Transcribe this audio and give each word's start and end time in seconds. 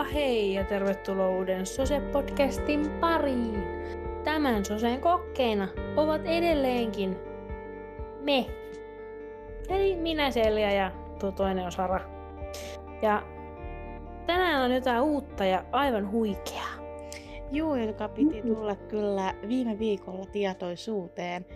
Heippa 0.00 0.14
hei 0.14 0.54
ja 0.54 0.64
tervetuloa 0.64 1.28
uuden 1.28 1.66
Sose-podcastin 1.66 2.90
pariin. 3.00 3.62
Tämän 4.24 4.64
Sosen 4.64 5.00
kokkeina 5.00 5.68
ovat 5.96 6.20
edelleenkin 6.24 7.16
me. 8.20 8.46
Eli 9.68 9.96
minä 9.96 10.30
Selja 10.30 10.72
ja 10.72 10.92
tuo 11.18 11.32
toinen 11.32 11.64
on 11.64 11.72
Sara. 11.72 12.00
Ja 13.02 13.22
tänään 14.26 14.62
on 14.62 14.72
jotain 14.74 15.02
uutta 15.02 15.44
ja 15.44 15.64
aivan 15.72 16.10
huikeaa. 16.10 16.74
Juu, 17.52 17.74
joka 17.74 18.08
piti 18.08 18.42
tulla 18.42 18.76
kyllä 18.76 19.34
viime 19.48 19.78
viikolla 19.78 20.26
tietoisuuteen. 20.26 21.46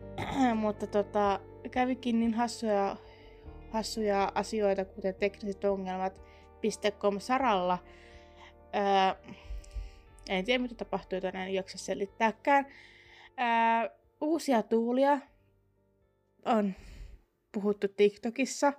Mutta 0.54 0.86
tota, 0.86 1.40
kävikin 1.70 2.20
niin 2.20 2.34
hassuja, 2.34 2.96
hassuja 3.70 4.32
asioita, 4.34 4.84
kuten 4.84 5.14
tekniset 5.14 5.64
ongelmat 5.64 6.31
saralla. 7.20 7.78
Öö, 8.74 9.32
en 10.28 10.44
tiedä, 10.44 10.62
mitä 10.62 10.74
tapahtui, 10.74 11.20
tänään 11.20 11.48
en 11.48 11.54
jaksa 11.54 11.78
selittääkään. 11.78 12.66
Öö, 13.40 13.98
uusia 14.20 14.62
tuulia 14.62 15.18
on 16.44 16.74
puhuttu 17.52 17.88
TikTokissa, 17.88 18.72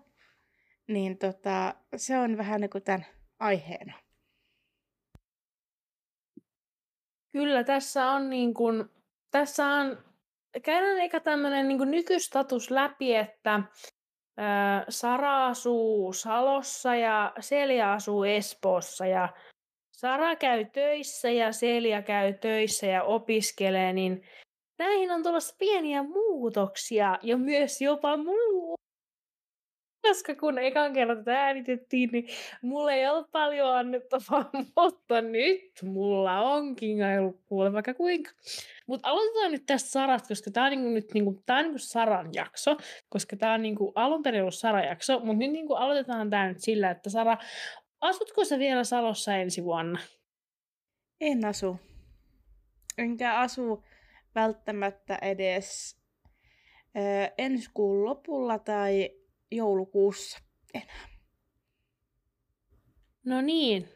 niin 0.87 1.17
tota, 1.17 1.75
se 1.95 2.17
on 2.17 2.37
vähän 2.37 2.61
niin 2.61 2.69
kuin 2.69 2.83
tämän 2.83 3.05
aiheena. 3.39 3.93
Kyllä, 7.31 7.63
tässä 7.63 8.11
on 8.11 8.29
niin 8.29 8.53
kuin, 8.53 8.85
tässä 9.31 9.65
on, 9.67 9.97
käydään 10.63 10.97
eikä 10.97 11.19
tämmöinen 11.19 11.67
niin 11.67 11.91
nykystatus 11.91 12.71
läpi, 12.71 13.15
että 13.15 13.61
Sara 14.89 15.47
asuu 15.47 16.13
Salossa 16.13 16.95
ja 16.95 17.33
Selja 17.39 17.93
asuu 17.93 18.23
Espoossa 18.23 19.05
ja 19.05 19.29
Sara 19.91 20.35
käy 20.35 20.65
töissä 20.65 21.29
ja 21.29 21.51
Selja 21.51 22.01
käy 22.01 22.33
töissä 22.33 22.87
ja 22.87 23.03
opiskelee, 23.03 23.93
niin 23.93 24.23
näihin 24.79 25.11
on 25.11 25.23
tulossa 25.23 25.55
pieniä 25.59 26.03
muutoksia 26.03 27.19
ja 27.21 27.37
myös 27.37 27.81
jopa 27.81 28.17
muu 28.17 28.75
koska 30.07 30.35
kun 30.35 30.59
ekan 30.59 30.93
kerran 30.93 31.17
tätä 31.17 31.43
äänitettiin, 31.43 32.09
niin 32.11 32.27
mulla 32.61 32.93
ei 32.93 33.07
ollut 33.07 33.31
paljon 33.31 33.75
annettavaa, 33.75 34.49
mutta 34.75 35.21
nyt 35.21 35.71
mulla 35.83 36.41
onkin 36.41 36.97
ollut 37.19 37.41
kuule 37.45 37.73
vaikka 37.73 37.93
kuinka. 37.93 38.31
Mutta 38.87 39.09
aloitetaan 39.09 39.51
nyt 39.51 39.65
tästä 39.65 39.89
Sarasta, 39.89 40.27
koska 40.27 40.51
tämä 40.51 40.65
on 40.65 40.71
niinku 40.71 40.89
nyt 40.89 41.13
niinku, 41.13 41.43
tää 41.45 41.57
on 41.57 41.63
niinku 41.63 41.79
Saran 41.79 42.29
jakso, 42.33 42.77
koska 43.09 43.35
tämä 43.35 43.53
on 43.53 43.61
niinku 43.61 43.91
alun 43.95 44.23
perin 44.23 44.41
ollut 44.41 44.55
Saran 44.55 44.85
jakso, 44.85 45.19
mutta 45.19 45.39
nyt 45.39 45.51
niinku 45.51 45.73
aloitetaan 45.73 46.29
tämä 46.29 46.47
nyt 46.47 46.59
sillä, 46.59 46.91
että 46.91 47.09
Sara, 47.09 47.37
asutko 48.01 48.45
sä 48.45 48.59
vielä 48.59 48.83
Salossa 48.83 49.35
ensi 49.35 49.63
vuonna? 49.63 49.99
En 51.21 51.45
asu. 51.45 51.79
Enkä 52.97 53.39
asu 53.39 53.83
välttämättä 54.35 55.17
edes 55.21 55.97
ö, 56.97 57.33
ensi 57.37 57.69
kuun 57.73 58.05
lopulla 58.05 58.59
tai 58.59 59.22
joulukuussa 59.55 60.39
enää. 60.73 61.07
No 63.25 63.41
niin. 63.41 63.89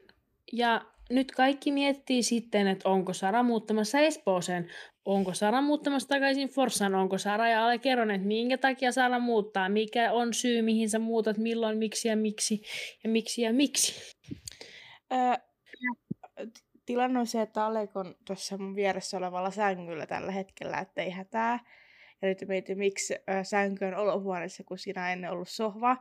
Ja 0.53 0.81
nyt 1.09 1.31
kaikki 1.31 1.71
miettii 1.71 2.23
sitten, 2.23 2.67
että 2.67 2.89
onko 2.89 3.13
Sara 3.13 3.43
muuttamassa 3.43 3.99
Espooseen, 3.99 4.71
onko 5.05 5.33
Sara 5.33 5.61
muuttamassa 5.61 6.07
takaisin 6.07 6.49
Forssan, 6.49 6.95
onko 6.95 7.17
Sara 7.17 7.49
ja 7.49 7.65
Ale 7.65 7.77
kerron, 7.77 8.11
että 8.11 8.27
minkä 8.27 8.57
takia 8.57 8.91
Sara 8.91 9.19
muuttaa, 9.19 9.69
mikä 9.69 10.11
on 10.11 10.33
syy, 10.33 10.61
mihin 10.61 10.89
sä 10.89 10.99
muutat, 10.99 11.37
milloin, 11.37 11.77
miksi 11.77 12.07
ja 12.07 12.17
miksi 12.17 12.61
ja 13.03 13.09
miksi 13.09 13.41
ja 13.41 13.53
miksi. 13.53 14.15
Öö, 15.11 15.33
tilanne 16.85 17.19
on 17.19 17.27
se, 17.27 17.41
että 17.41 17.65
Alek 17.65 17.97
on 17.97 18.15
tuossa 18.25 18.57
mun 18.57 18.75
vieressä 18.75 19.17
olevalla 19.17 19.51
sängyllä 19.51 20.07
tällä 20.07 20.31
hetkellä, 20.31 20.77
että 20.79 21.01
ei 21.01 21.09
hätää. 21.09 21.59
Ja 22.21 22.27
nyt 22.27 22.43
mietin, 22.47 22.77
miksi 22.77 23.15
sänky 23.43 23.85
on 23.85 23.95
olohuoneessa, 23.95 24.63
kun 24.63 24.77
siinä 24.77 25.13
ennen 25.13 25.31
ollut 25.31 25.49
sohva. 25.49 25.97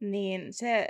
Niin 0.00 0.52
se 0.52 0.88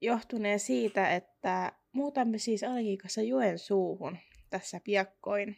johtunee 0.00 0.58
siitä, 0.58 1.14
että 1.14 1.72
muutamme 1.92 2.38
siis 2.38 2.62
kanssa 3.02 3.22
joen 3.22 3.58
suuhun 3.58 4.18
tässä 4.50 4.80
piakkoin. 4.84 5.56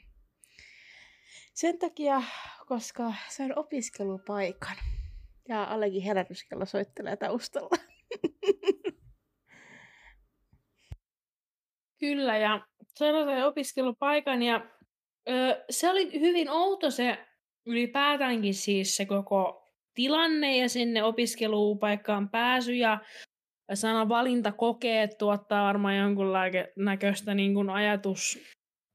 Sen 1.54 1.78
takia, 1.78 2.22
koska 2.66 3.14
se 3.28 3.42
on 3.42 3.58
opiskelupaikan. 3.58 4.76
Ja 5.48 5.64
Alekin 5.64 6.02
herätyskello 6.02 6.66
soittelee 6.66 7.16
taustalla. 7.16 7.70
Kyllä, 12.00 12.38
ja 12.38 12.66
se 12.94 13.04
on 13.04 13.14
opiskelupaikan, 13.44 14.42
ja 14.42 14.66
ö, 15.28 15.64
se 15.70 15.90
oli 15.90 16.20
hyvin 16.20 16.50
outo 16.50 16.90
se 16.90 17.18
ylipäätäänkin 17.66 18.54
siis 18.54 18.96
se 18.96 19.06
koko 19.06 19.60
tilanne 19.94 20.56
ja 20.56 20.68
sinne 20.68 21.02
opiskelupaikkaan 21.02 22.28
pääsy 22.28 22.74
ja 22.74 22.98
sana 23.74 24.08
valintakokeet 24.08 25.18
tuottaa 25.18 25.66
varmaan 25.66 25.96
jonkunlaista 25.96 27.34
niin 27.34 27.54
kuin 27.54 27.70
ajatus 27.70 28.38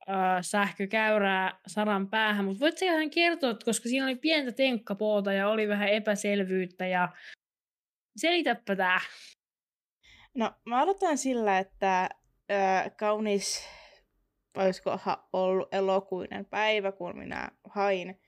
äh, 0.09 0.37
sähkökäyrää 0.41 1.59
Saran 1.67 2.09
päähän, 2.09 2.45
mutta 2.45 2.59
voit 2.59 2.81
ihan 2.81 3.09
kertoa, 3.09 3.55
koska 3.65 3.89
siinä 3.89 4.05
oli 4.05 4.15
pientä 4.15 4.51
tenkkapoota 4.51 5.33
ja 5.33 5.49
oli 5.49 5.67
vähän 5.67 5.89
epäselvyyttä 5.89 6.87
ja 6.87 7.09
selitäpä 8.17 8.75
tää. 8.75 8.99
No 10.33 10.51
mä 10.65 10.81
aloitan 10.81 11.17
sillä, 11.17 11.59
että 11.59 12.09
äh, 12.51 12.91
kaunis, 12.97 13.67
olisiko 14.57 14.99
ollut 15.33 15.73
elokuinen 15.73 16.45
päivä, 16.45 16.91
kun 16.91 17.17
minä 17.17 17.51
hain 17.69 18.19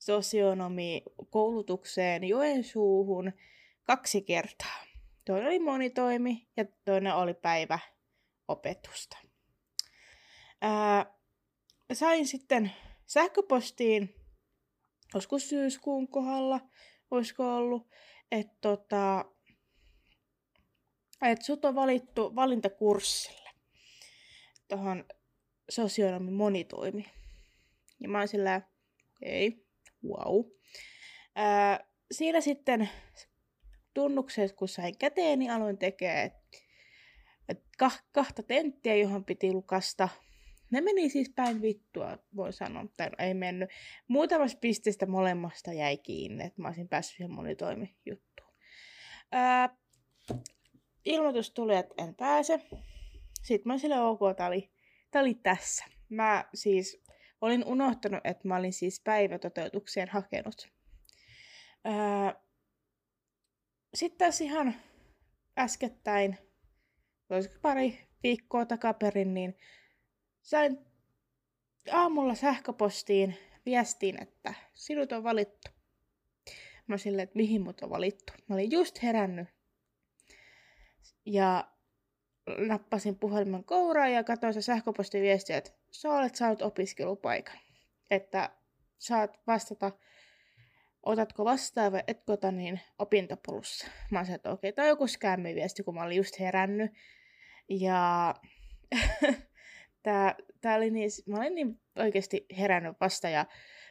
sosionomi 0.00 1.02
koulutukseen 1.30 2.24
Joensuuhun 2.24 3.32
kaksi 3.82 4.22
kertaa. 4.22 4.84
Toinen 5.24 5.46
oli 5.46 5.58
monitoimi 5.58 6.48
ja 6.56 6.64
toinen 6.84 7.14
oli 7.14 7.34
päiväopetusta. 7.34 9.16
Ää, 10.60 11.14
sain 11.92 12.26
sitten 12.26 12.72
sähköpostiin, 13.06 14.14
joskus 15.14 15.48
syyskuun 15.48 16.08
kohdalla, 16.08 16.60
olisiko 17.10 17.56
ollut, 17.56 17.88
että 18.32 18.56
tota, 18.60 19.24
et 21.22 21.42
sut 21.42 21.64
on 21.64 21.74
valittu 21.74 22.34
valintakurssille 22.36 23.50
tuohon 24.68 25.04
sosionomi 25.68 26.30
monitoimi. 26.30 27.06
Ja 28.00 28.08
mä 28.08 28.18
oon 28.18 28.28
sillä, 28.28 28.62
okei, 29.16 29.48
okay, 29.48 29.69
wow. 30.04 30.44
Ää, 31.36 31.86
siinä 32.12 32.40
sitten 32.40 32.88
tunnukset, 33.94 34.52
kun 34.52 34.68
sain 34.68 34.98
käteen, 34.98 35.38
niin 35.38 35.50
aloin 35.50 35.78
tekemään 35.78 36.30
kah- 37.82 38.04
kahta 38.12 38.42
tenttiä, 38.42 38.94
johon 38.94 39.24
piti 39.24 39.52
lukasta. 39.52 40.08
Ne 40.70 40.80
meni 40.80 41.10
siis 41.10 41.32
päin 41.36 41.62
vittua, 41.62 42.18
voi 42.36 42.52
sanoa, 42.52 42.84
tai 42.96 43.10
ei 43.18 43.34
mennyt. 43.34 43.70
Muutamasta 44.08 44.58
pisteestä 44.58 45.06
molemmasta 45.06 45.72
jäi 45.72 45.98
kiinni, 45.98 46.44
että 46.44 46.62
mä 46.62 46.68
olisin 46.68 46.88
päässyt 46.88 47.16
siihen 47.16 47.30
monitoimijuttuun. 47.30 48.50
Ilmoitus 51.04 51.50
tuli, 51.50 51.76
että 51.76 51.94
en 51.98 52.14
pääse. 52.14 52.60
Sitten 53.42 53.72
mä 53.72 53.78
sille 53.78 54.00
ok, 54.00 54.20
tää 54.36 54.46
oli, 54.46 54.70
tää 55.10 55.22
oli 55.22 55.34
tässä. 55.34 55.84
Mä 56.08 56.44
siis 56.54 57.02
Olin 57.40 57.64
unohtanut, 57.64 58.20
että 58.24 58.48
mä 58.48 58.56
olin 58.56 58.72
siis 58.72 59.00
päivätoteutukseen 59.00 60.08
hakenut. 60.08 60.68
Ää, 61.84 62.34
sitten 63.94 64.18
taas 64.18 64.40
ihan 64.40 64.74
äskettäin, 65.58 66.38
olisiko 67.30 67.54
pari 67.62 68.08
viikkoa 68.22 68.66
takaperin, 68.66 69.34
niin 69.34 69.56
sain 70.42 70.78
aamulla 71.92 72.34
sähköpostiin 72.34 73.36
viestiin, 73.66 74.22
että 74.22 74.54
sinut 74.74 75.12
on 75.12 75.24
valittu. 75.24 75.70
Mä 76.86 76.98
silleen, 76.98 77.24
että 77.24 77.36
mihin 77.36 77.62
mut 77.62 77.80
on 77.80 77.90
valittu. 77.90 78.32
Mä 78.48 78.54
olin 78.54 78.70
just 78.70 79.02
herännyt. 79.02 79.48
Ja 81.26 81.70
nappasin 82.58 83.18
puhelimen 83.18 83.64
kouraan 83.64 84.12
ja 84.12 84.24
katsoin 84.24 84.54
se 84.54 84.62
sähköpostiviestiä, 84.62 85.58
että 85.58 85.79
sä 85.90 86.10
olet 86.10 86.34
saanut 86.34 86.62
opiskelupaikan. 86.62 87.58
Että 88.10 88.50
saat 88.98 89.40
vastata, 89.46 89.92
otatko 91.02 91.44
vastaan 91.44 91.92
vai 91.92 92.02
etkö 92.06 92.32
ota 92.32 92.52
niin 92.52 92.80
opintopolussa. 92.98 93.86
Mä 94.10 94.24
sanoin, 94.24 94.36
että 94.36 94.50
okei, 94.50 94.70
okay, 94.70 94.82
on 94.84 94.88
joku 94.88 95.06
skämmiviesti, 95.06 95.82
kun 95.82 95.94
mä 95.94 96.02
olin 96.02 96.16
just 96.16 96.40
herännyt. 96.40 96.90
Ja 97.68 98.34
tää, 100.02 100.34
tää 100.60 100.76
oli 100.76 100.90
niin, 100.90 101.10
mä 101.26 101.36
olin 101.36 101.54
niin 101.54 101.80
oikeasti 101.96 102.46
herännyt 102.58 102.96
vasta 103.00 103.28
ja 103.28 103.46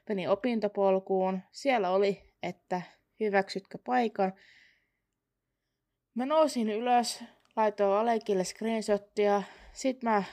menin 0.09 0.29
opintopolkuun. 0.29 1.39
Siellä 1.51 1.89
oli, 1.89 2.33
että 2.43 2.81
hyväksytkö 3.19 3.77
paikan. 3.85 4.33
Mä 6.15 6.25
nousin 6.25 6.69
ylös, 6.69 7.23
laitoin 7.55 7.99
Alekille 7.99 8.43
screenshottia. 8.43 9.43
Sitten 9.73 10.09
mä 10.09 10.23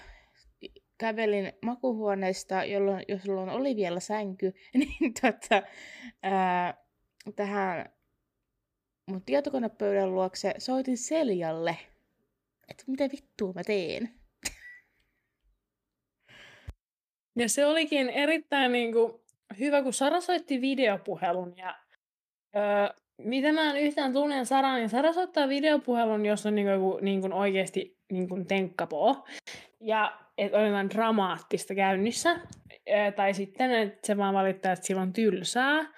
kävelin 0.99 1.53
makuhuoneesta, 1.63 2.65
jolloin, 2.65 3.05
jolloin 3.09 3.51
oli 3.51 3.77
vielä 3.77 4.01
sänky, 4.01 4.53
niin 4.75 5.15
tota, 5.21 5.63
ää, 6.23 6.85
tähän 7.37 7.93
mun 9.11 9.23
tietokonepöydän 9.23 10.15
luokse 10.15 10.55
soitin 10.59 10.99
Seljalle, 10.99 11.77
että 12.69 12.85
mitä 12.87 13.05
vittua 13.13 13.53
mä 13.53 13.65
teen. 13.65 14.11
Ja 17.39 17.49
se 17.49 17.67
olikin 17.67 18.09
erittäin 18.11 18.73
niin 18.73 18.93
kuin, 18.93 19.13
hyvä, 19.59 19.83
kun 19.83 19.93
Sara 19.93 20.21
soitti 20.21 20.61
videopuhelun 20.61 21.57
ja 21.57 21.79
öö, 22.57 22.97
mitä 23.19 23.53
mä 23.53 23.71
en 23.71 23.77
yhtään 23.77 24.13
tunne 24.13 24.45
Sara, 24.45 24.75
niin 24.75 24.89
Sara 24.89 25.13
soittaa 25.13 25.49
videopuhelun, 25.49 26.27
jos 26.27 26.47
on 26.47 26.55
niin 26.55 26.67
kuin, 26.81 27.05
niin 27.05 27.21
kuin 27.21 27.33
oikeasti 27.33 27.99
niin 28.13 28.29
kuin 28.29 28.47
tenkkapoo. 28.47 29.27
Ja 29.81 30.26
että 30.39 30.59
on 30.59 30.67
jotain 30.67 30.91
dramaattista 30.91 31.75
käynnissä. 31.75 32.41
Tai 33.17 33.35
sitten, 33.35 33.71
että 33.71 34.07
se 34.07 34.17
vaan 34.17 34.35
valittaa, 34.35 34.73
että 34.73 34.87
sillä 34.87 35.03
on 35.03 35.13
tylsää. 35.13 35.93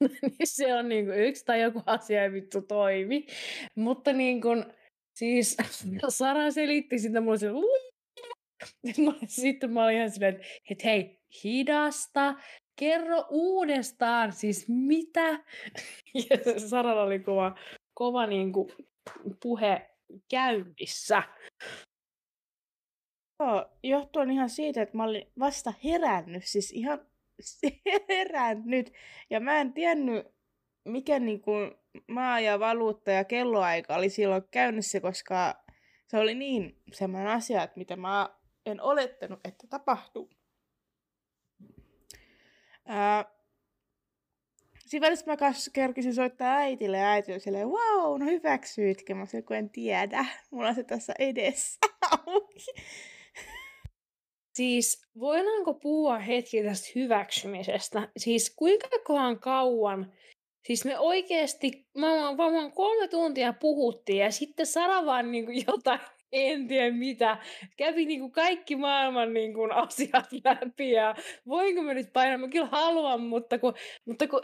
niin 0.22 0.36
se 0.44 0.74
on 0.74 0.88
niin 0.88 1.04
kuin 1.04 1.18
yksi 1.18 1.44
tai 1.44 1.60
joku 1.60 1.82
asia 1.86 2.22
ei 2.22 2.32
vittu 2.32 2.62
toimi. 2.62 3.26
Mutta 3.74 4.12
niin 4.12 4.40
kuin, 4.40 4.64
siis 5.18 5.56
Sara 6.08 6.50
selitti 6.50 6.98
sitä 6.98 7.20
mulle 7.20 7.38
se, 7.38 7.48
sitten 9.26 9.72
mä 9.72 9.84
olin 9.84 9.96
ihan 9.96 10.10
silleen, 10.10 10.40
että 10.70 10.84
hei, 10.84 11.18
hidasta, 11.44 12.34
kerro 12.78 13.24
uudestaan, 13.30 14.32
siis 14.32 14.68
mitä? 14.68 15.30
Ja 16.14 16.60
Saralla 16.68 17.02
oli 17.02 17.18
kova, 17.18 17.58
kova 17.94 18.26
niin 18.26 18.52
kuin, 18.52 18.68
puhe 19.42 19.90
käynnissä. 20.30 21.22
Joo, 23.40 23.66
johtuen 23.82 24.30
ihan 24.30 24.50
siitä, 24.50 24.82
että 24.82 24.96
mä 24.96 25.04
olin 25.04 25.32
vasta 25.38 25.72
herännyt, 25.84 26.42
siis 26.44 26.72
ihan 26.72 27.06
herännyt. 28.08 28.92
Ja 29.30 29.40
mä 29.40 29.60
en 29.60 29.72
tiennyt, 29.72 30.26
mikä 30.84 31.18
niin 31.18 31.40
kuin 31.40 31.74
maa 32.08 32.40
ja 32.40 32.58
valuutta 32.58 33.10
ja 33.10 33.24
kelloaika 33.24 33.94
oli 33.94 34.08
silloin 34.08 34.42
käynnissä, 34.50 35.00
koska 35.00 35.64
se 36.06 36.18
oli 36.18 36.34
niin 36.34 36.82
semmoinen 36.92 37.28
asia, 37.32 37.62
että 37.62 37.78
mitä 37.78 37.96
mä 37.96 38.36
en 38.66 38.80
olettanut, 38.80 39.40
että 39.44 39.66
tapahtuu. 39.66 40.30
Ää, 42.86 43.36
Siinä 44.86 45.06
välissä 45.06 45.26
mä 45.26 45.36
kerkisin 45.72 46.14
soittaa 46.14 46.54
äitille 46.54 46.98
ja 46.98 47.10
äiti 47.10 47.40
silleen, 47.40 47.68
wow, 47.68 48.20
no 48.20 48.26
hyväksyitkö? 48.26 49.14
Mä 49.14 49.26
sanoin, 49.26 49.44
kun 49.44 49.56
en 49.56 49.70
tiedä. 49.70 50.24
Mulla 50.50 50.68
on 50.68 50.74
se 50.74 50.84
tässä 50.84 51.12
edessä 51.18 51.78
Siis 54.56 55.06
voidaanko 55.20 55.74
puhua 55.74 56.18
hetki 56.18 56.62
tästä 56.62 56.88
hyväksymisestä? 56.94 58.08
Siis 58.16 58.54
kuinka 58.56 58.88
kohan 59.04 59.40
kauan? 59.40 60.12
Siis 60.66 60.84
me 60.84 60.98
oikeasti, 60.98 61.86
mä 61.98 62.36
varmaan 62.36 62.72
kolme 62.72 63.08
tuntia 63.08 63.52
puhuttiin 63.52 64.18
ja 64.18 64.30
sitten 64.30 64.66
Sara 64.66 65.06
vaan 65.06 65.32
niin 65.32 65.44
kuin 65.44 65.64
jotain, 65.66 66.00
en 66.32 66.68
tiedä 66.68 66.96
mitä, 66.96 67.38
kävi 67.76 68.04
niin 68.04 68.20
kuin 68.20 68.32
kaikki 68.32 68.76
maailman 68.76 69.34
niin 69.34 69.54
kuin 69.54 69.72
asiat 69.72 70.26
läpi 70.44 70.90
ja 70.90 71.14
voinko 71.46 71.82
mä 71.82 71.94
nyt 71.94 72.12
painaa, 72.12 72.38
mä 72.38 72.48
kyllä 72.48 72.66
haluan, 72.66 73.20
mutta 73.20 73.58
kun, 73.58 73.74
mutta 74.04 74.28
kun... 74.28 74.40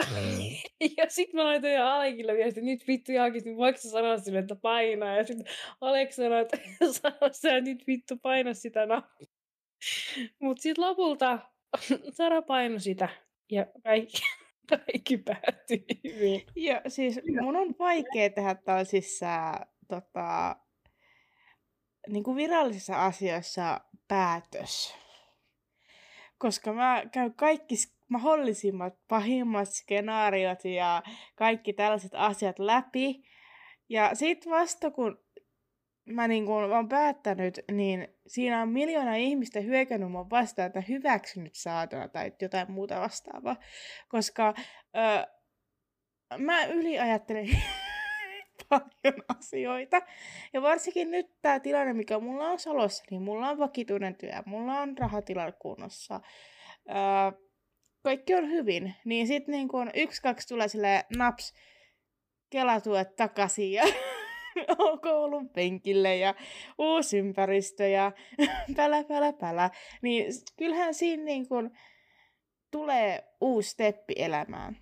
ja 0.96 1.04
sitten 1.08 1.36
mä 1.36 1.44
laitoin 1.44 1.74
jo 1.74 1.86
Alekille 1.86 2.34
viesti, 2.34 2.60
nyt 2.60 2.88
vittu 2.88 3.12
Jaakis, 3.12 3.44
niin 3.44 3.56
voiko 3.56 3.78
sä 3.78 3.90
sanoa 3.90 4.18
sille, 4.18 4.38
että 4.38 4.56
painaa? 4.56 5.16
Ja 5.16 5.24
sitten 5.24 5.46
Alek 5.80 6.12
sanoi, 6.12 6.40
että 6.40 6.58
sä 7.42 7.60
nyt 7.60 7.86
vittu 7.86 8.16
paina 8.22 8.54
sitä 8.54 8.86
nappia. 8.86 9.31
Mutta 10.38 10.62
sitten 10.62 10.84
lopulta 10.84 11.38
Sara 12.17 12.43
painoi 12.43 12.81
sitä 12.81 13.08
ja 13.50 13.67
kaikki, 13.84 14.23
kaikki 14.70 15.17
päättyi 15.17 15.84
hyvin. 16.05 16.43
Joo, 16.56 16.81
siis 16.88 17.20
mun 17.40 17.56
on 17.56 17.75
vaikea 17.79 18.31
tehdä 18.31 18.55
tällaisissa 18.55 19.52
tota, 19.88 20.56
niin 22.08 22.25
kuin 22.25 22.37
virallisissa 22.37 23.05
asioissa 23.05 23.81
päätös. 24.08 24.94
Koska 26.38 26.73
mä 26.73 27.02
käyn 27.12 27.34
kaikki 27.34 27.75
mahdollisimmat 28.08 28.94
pahimmat 29.08 29.69
skenaariot 29.69 30.64
ja 30.64 31.02
kaikki 31.37 31.73
tällaiset 31.73 32.14
asiat 32.14 32.58
läpi. 32.58 33.23
Ja 33.88 34.14
sitten 34.14 34.52
vasta 34.52 34.90
kun 34.90 35.25
mä 36.05 36.29
niin 36.29 36.46
kun 36.46 36.55
olen 36.55 36.88
päättänyt, 36.88 37.61
niin 37.73 38.08
siinä 38.32 38.62
on 38.62 38.69
miljoona 38.69 39.14
ihmistä 39.14 39.61
hyökännyt 39.61 40.11
mun 40.11 40.31
vastaan, 40.31 40.67
että 40.67 40.82
hyväksynyt 40.88 41.55
saatana 41.55 42.08
tai 42.08 42.32
jotain 42.43 42.70
muuta 42.70 43.00
vastaavaa. 43.00 43.56
Koska 44.08 44.55
öö, 44.96 45.26
mä 46.38 46.64
yliajattelen 46.64 47.49
paljon 48.69 49.25
asioita. 49.38 50.02
Ja 50.52 50.62
varsinkin 50.62 51.11
nyt 51.11 51.26
tämä 51.43 51.61
tilanne, 51.61 51.93
mikä 51.93 52.19
mulla 52.19 52.49
on 52.49 52.58
Salossa, 52.58 53.05
niin 53.11 53.23
mulla 53.23 53.49
on 53.49 53.58
vakituinen 53.58 54.14
työ, 54.14 54.43
mulla 54.46 54.81
on 54.81 54.99
rahatilanne 54.99 55.52
kunnossa. 55.52 56.20
Öö, 56.88 57.40
kaikki 58.02 58.34
on 58.34 58.50
hyvin. 58.50 58.94
Niin 59.05 59.26
sitten 59.26 59.52
niin 59.52 59.69
kun 59.69 59.90
yksi, 59.94 60.23
kaksi 60.23 60.49
tulee 60.49 60.69
sille 60.69 61.05
naps, 61.17 61.55
kelatuet 62.50 63.17
takaisin 63.17 63.73
ja 63.73 63.84
koulun 65.02 65.49
penkille 65.49 66.16
ja 66.16 66.34
uusi 66.78 67.19
ympäristö 67.19 67.88
ja 67.88 68.12
pälä, 68.76 69.04
pälä, 69.04 69.32
pälä. 69.32 69.70
Niin 70.02 70.26
kyllähän 70.58 70.94
siinä 70.94 71.25
niin 71.25 71.49
kun 71.49 71.70
tulee 72.70 73.25
uusi 73.40 73.70
steppi 73.70 74.14
elämään. 74.16 74.76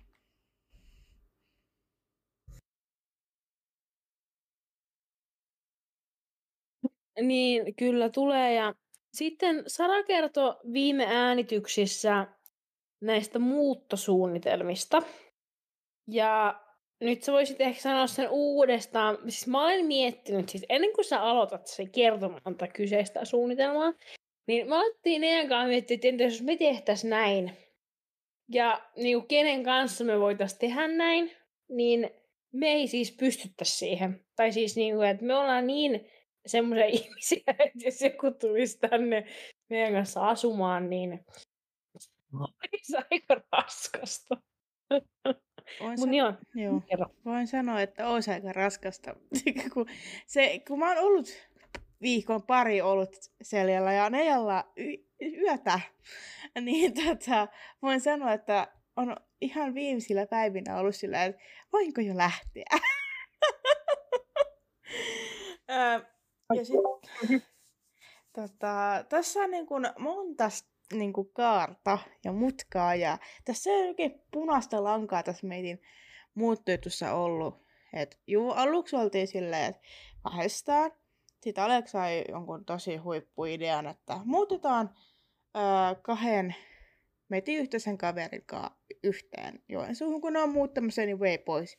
Niin, 7.21 7.75
kyllä 7.75 8.09
tulee. 8.09 8.53
Ja 8.53 8.75
sitten 9.13 9.63
Sara 9.67 10.03
kertoi 10.03 10.55
viime 10.73 11.05
äänityksissä 11.05 12.27
näistä 13.01 13.39
muuttosuunnitelmista. 13.39 15.01
Ja 16.07 16.61
nyt 17.01 17.23
sä 17.23 17.31
voisit 17.31 17.61
ehkä 17.61 17.81
sanoa 17.81 18.07
sen 18.07 18.29
uudestaan. 18.29 19.17
Siis 19.21 19.47
mä 19.47 19.63
olen 19.63 19.85
miettinyt, 19.85 20.49
siis 20.49 20.65
ennen 20.69 20.93
kuin 20.93 21.05
sä 21.05 21.21
aloitat 21.21 21.67
sen 21.67 21.89
kertomaan 21.89 22.41
tätä 22.43 22.67
kyseistä 22.67 23.25
suunnitelmaa, 23.25 23.93
niin 24.47 24.69
mä 24.69 24.75
aloittiin 24.75 25.21
Nean 25.21 25.47
kanssa 25.47 25.67
miettiä, 25.67 25.95
että 25.95 26.07
entä 26.07 26.23
jos 26.23 26.41
me 26.41 26.57
tehtäisiin 26.57 27.09
näin, 27.09 27.57
ja 28.53 28.81
niin 28.95 29.17
kuin 29.17 29.27
kenen 29.27 29.63
kanssa 29.63 30.03
me 30.03 30.19
voitaisiin 30.19 30.59
tehdä 30.59 30.87
näin, 30.87 31.31
niin 31.69 32.09
me 32.51 32.67
ei 32.67 32.87
siis 32.87 33.11
pystyttäisi 33.11 33.77
siihen. 33.77 34.25
Tai 34.35 34.51
siis 34.51 34.75
niin 34.75 34.95
kuin, 34.95 35.07
että 35.07 35.25
me 35.25 35.35
ollaan 35.35 35.67
niin 35.67 36.09
semmoisia 36.45 36.85
ihmisiä, 36.99 37.43
että 37.47 37.79
jos 37.85 38.01
joku 38.01 38.31
tulisi 38.31 38.79
tänne 38.79 39.25
meidän 39.69 39.93
kanssa 39.93 40.29
asumaan, 40.29 40.89
niin 40.89 41.25
olisi 42.39 42.95
aika 43.11 43.41
raskasta. 43.51 44.37
Voin, 45.79 45.97
san- 45.97 46.13
joo, 46.13 46.33
joo. 46.55 46.81
Voin 47.25 47.47
sanoa, 47.47 47.81
että 47.81 48.07
olisi 48.07 48.31
aika 48.31 48.53
raskasta. 48.53 49.15
kun, 49.73 49.85
se, 50.27 50.61
kun 50.67 50.79
mä 50.79 50.87
oon 50.87 50.97
ollut 50.97 51.27
viikon 52.01 52.43
pari 52.43 52.81
ollut 52.81 53.15
seljällä 53.41 53.93
ja 53.93 54.09
Neijalla 54.09 54.71
y- 54.77 55.05
yötä, 55.21 55.79
niin 56.61 56.93
tota, 56.93 57.47
voin 57.81 58.01
sanoa, 58.01 58.33
että 58.33 58.67
on 58.95 59.15
ihan 59.41 59.73
viimeisillä 59.73 60.25
päivinä 60.25 60.77
ollut 60.77 60.95
sillä, 60.95 61.23
että 61.23 61.41
voinko 61.73 62.01
jo 62.01 62.17
lähteä. 62.17 62.65
ja 66.55 66.65
sit, 66.65 66.75
tota, 68.33 69.05
tässä 69.09 69.39
on 69.39 69.51
niin 69.51 69.65
kuin 69.65 69.83
monta 69.99 70.49
niin 70.91 71.13
kuin 71.13 71.29
kaarta 71.33 71.97
ja 72.23 72.31
mutkaa. 72.31 72.95
Ja 72.95 73.17
tässä 73.45 73.69
ei 73.69 73.87
oikein 73.87 74.21
punaista 74.31 74.83
lankaa 74.83 75.23
tässä 75.23 75.47
meidän 75.47 75.77
muuttojutussa 76.35 77.13
ollut. 77.13 77.65
Et 77.93 78.19
juu, 78.27 78.51
aluksi 78.51 78.95
oltiin 78.95 79.27
silleen, 79.27 79.69
että 79.69 79.81
kahdestaan. 80.23 80.91
Sitten 81.41 81.63
Alex 81.63 81.91
sai 81.91 82.23
jonkun 82.29 82.65
tosi 82.65 82.95
huippuidean, 82.95 83.87
että 83.87 84.19
muutetaan 84.25 84.89
öö, 85.57 85.95
kahden 86.01 86.55
metin 87.29 87.59
yhteisen 87.59 87.97
kaverin 87.97 88.45
kanssa 88.45 88.77
yhteen 89.03 89.63
Joensuuhun, 89.69 90.21
kun 90.21 90.33
ne 90.33 90.39
on 90.39 90.49
muuttamassa 90.49 91.01
niin 91.01 91.19
way 91.19 91.37
pois 91.37 91.77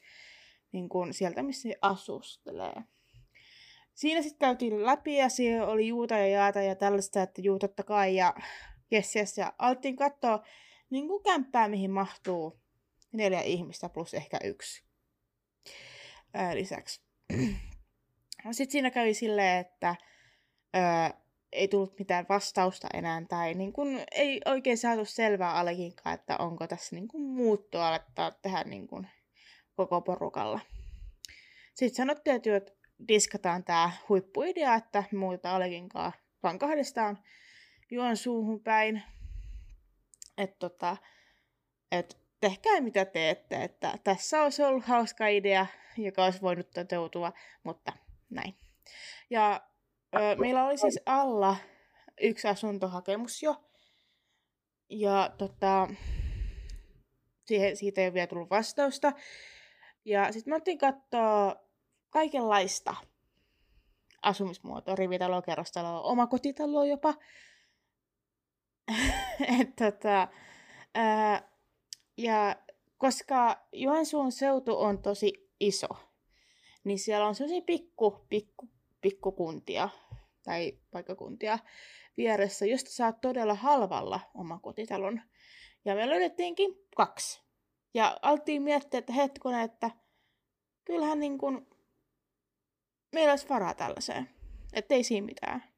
niin 0.72 0.88
kun 0.88 1.14
sieltä, 1.14 1.42
missä 1.42 1.68
se 1.68 1.76
asustelee. 1.82 2.82
Siinä 3.94 4.22
sitten 4.22 4.38
käytiin 4.38 4.86
läpi 4.86 5.16
ja 5.16 5.28
siellä 5.28 5.66
oli 5.66 5.88
juuta 5.88 6.14
ja 6.14 6.26
jaata 6.26 6.62
ja 6.62 6.74
tällaista, 6.74 7.22
että 7.22 7.40
juu 7.40 7.58
totta 7.58 7.82
kai 7.82 8.16
ja 8.16 8.34
Yes, 8.92 9.16
yes. 9.16 9.38
Ja 9.38 9.52
alettiin 9.58 9.96
katsoa 9.96 10.44
niin 10.90 11.08
kuin 11.08 11.22
kämppää, 11.22 11.68
mihin 11.68 11.90
mahtuu 11.90 12.60
neljä 13.12 13.40
ihmistä 13.40 13.88
plus 13.88 14.14
ehkä 14.14 14.38
yksi 14.44 14.84
ää, 16.34 16.54
lisäksi. 16.54 17.00
sitten 18.50 18.72
siinä 18.72 18.90
kävi 18.90 19.14
silleen, 19.14 19.58
että 19.58 19.96
öö, 20.76 20.82
ei 21.52 21.68
tullut 21.68 21.98
mitään 21.98 22.26
vastausta 22.28 22.88
enää, 22.94 23.22
tai 23.28 23.54
niin 23.54 23.72
kun, 23.72 24.00
ei 24.12 24.40
oikein 24.44 24.78
saatu 24.78 25.04
selvää 25.04 25.54
Alekinkaan, 25.54 26.14
että 26.14 26.36
onko 26.36 26.66
tässä 26.66 26.96
niin 26.96 27.08
kun, 27.08 27.20
muuttoa 27.20 27.88
alettaa 27.88 28.30
tehdä 28.30 28.64
niin 28.64 28.86
kun, 28.86 29.06
koko 29.76 30.00
porukalla. 30.00 30.60
Sitten 31.74 31.96
sanottiin, 31.96 32.36
että 32.36 32.72
diskataan 33.08 33.64
tämä 33.64 33.90
huippuidea, 34.08 34.74
että 34.74 35.04
muuta 35.12 35.56
Alekinkaan 35.56 36.12
vaan 36.42 36.58
kahdestaan 36.58 37.18
juon 37.92 38.16
suuhun 38.16 38.60
päin. 38.60 39.02
Että 40.38 40.56
tota, 40.58 40.96
et 41.92 42.18
tehkää 42.40 42.80
mitä 42.80 43.04
teette, 43.04 43.64
että 43.64 43.98
tässä 44.04 44.42
olisi 44.42 44.62
ollut 44.62 44.84
hauska 44.84 45.26
idea, 45.26 45.66
joka 45.96 46.24
olisi 46.24 46.42
voinut 46.42 46.70
toteutua, 46.70 47.32
mutta 47.64 47.92
näin. 48.30 48.54
Ja 49.30 49.60
ö, 50.16 50.36
meillä 50.36 50.64
oli 50.64 50.78
siis 50.78 51.00
alla 51.06 51.56
yksi 52.20 52.48
asuntohakemus 52.48 53.42
jo. 53.42 53.64
Ja 54.90 55.30
tota, 55.38 55.88
siihen, 57.44 57.76
siitä 57.76 58.00
ei 58.00 58.06
ole 58.06 58.14
vielä 58.14 58.26
tullut 58.26 58.50
vastausta. 58.50 59.12
Ja 60.04 60.32
sitten 60.32 60.52
me 60.52 60.56
otin 60.56 60.78
katsoa 60.78 61.56
kaikenlaista 62.10 62.94
asumismuotoa, 64.22 64.96
rivitalo, 64.96 65.42
kerrostalo, 65.42 66.08
omakotitalo 66.08 66.84
jopa. 66.84 67.14
Et 69.60 69.76
tota, 69.76 70.28
ää, 70.94 71.48
ja 72.16 72.56
koska 72.98 73.66
Joensuun 73.72 74.32
seutu 74.32 74.80
on 74.80 75.02
tosi 75.02 75.50
iso, 75.60 75.88
niin 76.84 76.98
siellä 76.98 77.26
on 77.26 77.34
sellaisia 77.34 77.62
pikku, 77.62 78.26
pikku, 78.28 78.68
pikkukuntia 79.00 79.88
tai 80.44 80.78
paikkakuntia 80.90 81.58
vieressä, 82.16 82.66
josta 82.66 82.90
saa 82.90 83.12
todella 83.12 83.54
halvalla 83.54 84.20
omakotitalon. 84.34 85.20
Ja 85.84 85.94
me 85.94 86.10
löydettiinkin 86.10 86.74
kaksi. 86.96 87.42
Ja 87.94 88.18
altiin 88.22 88.62
miettiä, 88.62 88.98
että 88.98 89.12
hetkinen, 89.12 89.60
että 89.60 89.90
kyllähän 90.84 91.20
niin 91.20 91.38
kuin 91.38 91.66
meillä 93.12 93.32
olisi 93.32 93.48
varaa 93.48 93.74
tällaiseen. 93.74 94.30
Että 94.72 94.94
ei 94.94 95.04
siinä 95.04 95.26
mitään. 95.26 95.71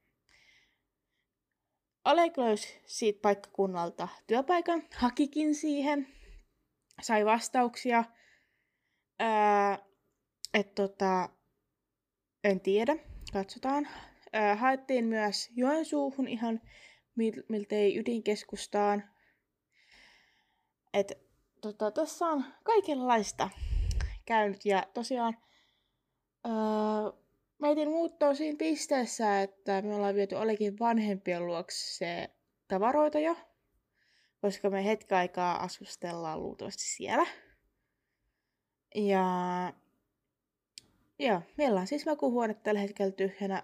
Alek 2.05 2.39
löysi 2.39 2.81
siitä 2.87 3.21
paikkakunnalta 3.23 4.09
työpaikan, 4.27 4.83
hakikin 4.97 5.55
siihen, 5.55 6.09
sai 7.03 7.25
vastauksia. 7.25 8.05
Että 10.55 10.75
tota, 10.75 11.29
en 12.45 12.61
tiedä, 12.61 12.97
katsotaan. 13.33 13.89
Öö, 14.37 14.55
haettiin 14.55 15.05
myös 15.05 15.51
Joensuuhun 15.57 16.29
ihan 16.29 16.61
mil- 17.21 17.45
miltei 17.49 17.99
ydinkeskustaan. 17.99 19.11
Et, 20.95 21.13
tota, 21.61 21.91
tässä 21.91 22.27
on 22.27 22.45
kaikenlaista 22.65 23.51
käynyt 24.27 24.65
ja 24.65 24.83
tosiaan 24.95 25.37
öö, 27.65 27.75
meitin 27.75 27.91
muuttoa 27.91 28.35
siinä 28.35 28.57
pisteessä, 28.59 29.43
että 29.43 29.83
me 29.83 29.95
ollaan 29.95 30.15
viety 30.15 30.35
olikin 30.35 30.79
vanhempien 30.79 31.47
luokse 31.47 32.31
tavaroita 32.69 33.19
jo, 33.19 33.37
koska 34.41 34.71
me 34.71 34.85
hetken 34.85 35.19
aikaa 35.19 35.63
asustellaan 35.63 36.43
luultavasti 36.43 36.85
siellä. 36.85 37.27
Ja 38.95 39.25
Joo, 41.19 41.43
meillä 41.57 41.81
on 41.81 41.87
siis 41.87 42.07
makuhuone 42.07 42.55
tällä 42.55 42.81
hetkellä 42.81 43.13
tyhjänä. 43.13 43.63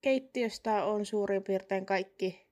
Keittiöstä 0.00 0.84
on 0.84 1.06
suurin 1.06 1.42
piirtein 1.42 1.86
kaikki 1.86 2.46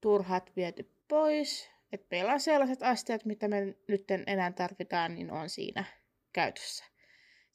turhat 0.00 0.52
viety 0.56 0.90
pois. 1.08 1.70
Et 1.92 2.06
meillä 2.10 2.32
on 2.32 2.40
sellaiset 2.40 2.82
astiat, 2.82 3.24
mitä 3.24 3.48
me 3.48 3.76
nyt 3.88 4.04
enää 4.26 4.52
tarvitaan, 4.52 5.14
niin 5.14 5.30
on 5.30 5.48
siinä 5.48 5.84
käytössä. 6.32 6.84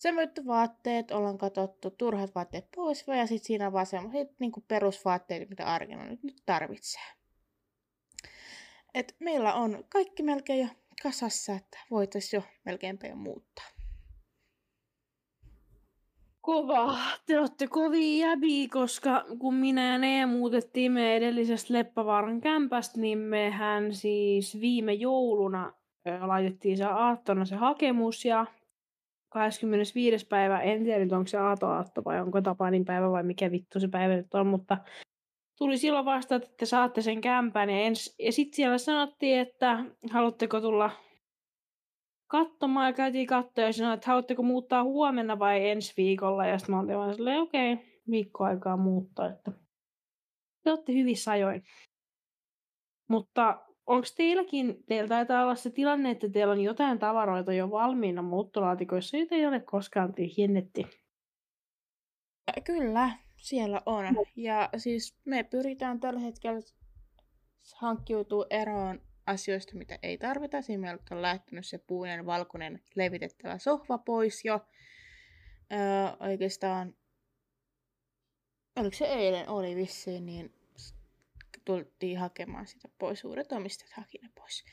Semmoiset 0.02 0.48
vaatteet 0.48 1.12
ollaan 1.12 1.38
katsottu, 1.38 1.92
turhat 1.92 2.36
vaatteet 2.36 2.68
pois, 2.76 3.08
ja 3.08 3.28
sitten 3.28 3.48
siinä 3.48 3.68
on 3.68 3.74
vaan 3.74 3.86
semmoiset 3.86 4.40
niin 4.40 4.52
perusvaatteet, 4.68 5.50
mitä 5.50 5.66
arkena 5.66 6.06
nyt, 6.06 6.24
nyt 6.24 6.42
tarvitsee. 6.46 7.02
Et 8.94 9.16
meillä 9.20 9.54
on 9.54 9.84
kaikki 9.90 10.24
melkein 10.24 10.60
jo 10.60 10.68
kasassa, 11.04 11.54
että 11.54 11.80
voitaisiin 11.92 12.38
jo 12.38 12.44
melkeinpä 12.66 13.08
jo 13.08 13.16
muuttaa. 13.16 13.66
Kova. 16.42 16.98
Te 17.26 17.40
olette 17.40 17.68
kovia 17.68 18.28
jäbiä, 18.28 18.68
koska 18.72 19.26
kun 19.40 19.54
minä 19.54 19.92
ja 19.92 19.98
ne 19.98 20.26
muutettiin 20.26 20.92
me 20.92 21.16
edellisestä 21.16 21.74
Leppävaaran 21.74 22.42
kämpästä, 22.42 23.00
niin 23.00 23.18
mehän 23.18 23.94
siis 23.94 24.62
viime 24.62 24.94
jouluna 24.94 25.74
laitettiin 26.22 26.78
se 26.78 26.84
aattona 26.84 27.46
se 27.46 27.56
hakemus 27.56 28.26
ja 28.26 28.46
25. 29.32 30.26
päivä, 30.26 30.60
en 30.60 30.84
tiedä 30.84 31.18
onko 31.18 31.28
se 31.28 31.38
aatoaatto 31.38 32.02
vai 32.06 32.22
onko 32.22 32.42
Tapanin 32.42 32.86
päivä 32.86 33.12
vai 33.12 33.24
mikä 33.24 33.52
vittu 33.52 33.80
se 33.80 33.88
päivä 33.88 34.16
nyt 34.16 34.34
on, 34.34 34.48
mutta 34.48 34.78
tuli 35.58 35.78
silloin 35.78 36.06
vasta, 36.06 36.36
että 36.36 36.50
te 36.58 36.66
saatte 36.66 37.02
sen 37.02 37.22
kämpän 37.22 37.70
ja, 37.70 37.80
ens, 37.80 38.16
ja 38.20 38.32
sitten 38.32 38.56
siellä 38.56 38.78
sanottiin, 38.78 39.40
että 39.40 39.86
haluatteko 40.12 40.62
tulla 40.62 40.92
katsomaan 42.28 42.88
ja 42.88 42.94
käytiin 42.94 43.28
katsoa 43.28 43.64
ja 43.64 43.74
sanoin, 43.74 43.94
että 43.94 44.08
haluatteko 44.08 44.44
muuttaa 44.44 44.84
huomenna 44.84 45.40
vai 45.40 45.70
ensi 45.70 45.94
viikolla. 45.98 46.46
Ja 46.46 46.58
sitten 46.58 46.76
mä 46.76 46.82
olin 46.82 46.98
vaan 46.98 47.16
silleen, 47.16 47.42
okei, 47.42 47.74
okay, 47.74 47.86
viikko 48.12 48.44
aikaa 48.44 48.78
muuttaa. 48.78 49.30
Että 49.30 49.52
te 50.64 50.70
olette 50.70 50.94
hyvissä 50.94 51.32
ajoin. 51.32 51.64
Mutta 53.10 53.66
onko 53.88 54.08
teilläkin, 54.18 54.84
teillä 54.86 55.08
taitaa 55.08 55.44
olla 55.44 55.56
se 55.56 55.70
tilanne, 55.70 56.12
että 56.12 56.30
teillä 56.30 56.52
on 56.52 56.62
jotain 56.62 57.00
tavaroita 57.00 57.54
jo 57.54 57.72
valmiina 57.72 58.22
muuttolaatikoissa, 58.22 59.18
joita 59.18 59.36
ei 59.36 59.46
ole 59.46 59.60
koskaan 59.60 60.14
tyhjennetty? 60.14 60.84
Kyllä, 62.64 63.10
siellä 63.38 63.82
on. 63.86 64.06
Ja 64.36 64.70
siis 64.78 65.18
me 65.26 65.44
pyritään 65.44 66.00
tällä 66.00 66.20
hetkellä 66.20 66.60
hankkiutuu 67.76 68.46
eroon 68.50 69.02
asioista, 69.26 69.76
mitä 69.76 70.00
ei 70.04 70.18
tarvita. 70.18 70.62
Siinä 70.62 70.82
meillä 70.82 71.04
on 71.12 71.22
lähtenyt 71.22 71.66
se 71.66 71.78
puinen, 71.78 72.26
valkoinen, 72.26 72.82
levitettävä 72.96 73.58
sohva 73.58 73.98
pois 73.98 74.46
jo. 74.46 74.60
Öö, 75.74 76.28
oikeastaan, 76.30 76.96
oliko 78.76 78.96
se 78.98 79.06
eilen, 79.06 79.50
oli 79.50 79.76
vissiin, 79.76 80.26
niin 80.26 80.61
tultiin 81.72 82.20
hakemaan 82.20 82.68
sitä 82.68 82.90
pois. 83.00 83.26
Uudet 83.26 83.52
omistajat 83.52 83.94
haki 83.94 84.18
ne 84.22 84.30
pois. 84.36 84.64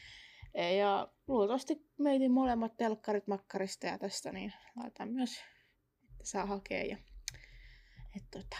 E, 0.54 0.76
ja 0.76 1.08
luultavasti 1.28 1.86
meitin 1.98 2.32
molemmat 2.32 2.76
telkkarit 2.76 3.26
makkarista 3.26 3.86
ja 3.86 3.98
tästä, 3.98 4.32
niin 4.32 4.52
laitan 4.76 5.08
myös, 5.08 5.30
että 6.12 6.24
saa 6.24 6.46
hakea. 6.46 6.84
Ja, 6.84 6.96
et, 8.16 8.24
tota. 8.30 8.56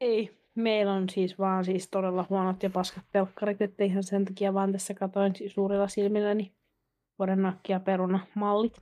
Ei, 0.00 0.40
Meillä 0.54 0.92
on 0.92 1.08
siis 1.08 1.38
vaan 1.38 1.64
siis 1.64 1.88
todella 1.90 2.26
huonot 2.30 2.62
ja 2.62 2.70
paskat 2.70 3.04
telkkarit, 3.12 3.62
että 3.62 3.84
ihan 3.84 4.02
sen 4.02 4.24
takia 4.24 4.54
vaan 4.54 4.72
tässä 4.72 4.94
katoin 4.94 5.32
suurilla 5.46 5.88
silmilläni 5.88 6.52
vuodennakki 7.18 7.72
ja 7.72 7.80
peruna 7.80 8.26
mallit. 8.34 8.76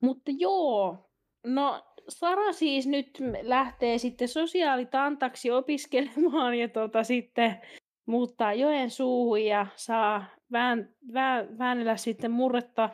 Mutta 0.00 0.30
joo, 0.38 1.10
no 1.46 1.82
Sara 2.08 2.52
siis 2.52 2.86
nyt 2.86 3.18
lähtee 3.42 3.98
sitten 3.98 4.28
sosiaalitantaksi 4.28 5.50
opiskelemaan 5.50 6.54
ja 6.54 6.68
tota 6.68 7.04
sitten 7.04 7.60
muuttaa 8.06 8.52
joen 8.52 8.90
suuhun 8.90 9.44
ja 9.44 9.66
saa 9.76 10.24
vään, 10.52 10.94
vään, 11.12 11.58
väännellä 11.58 11.96
sitten 11.96 12.30
murretta 12.30 12.90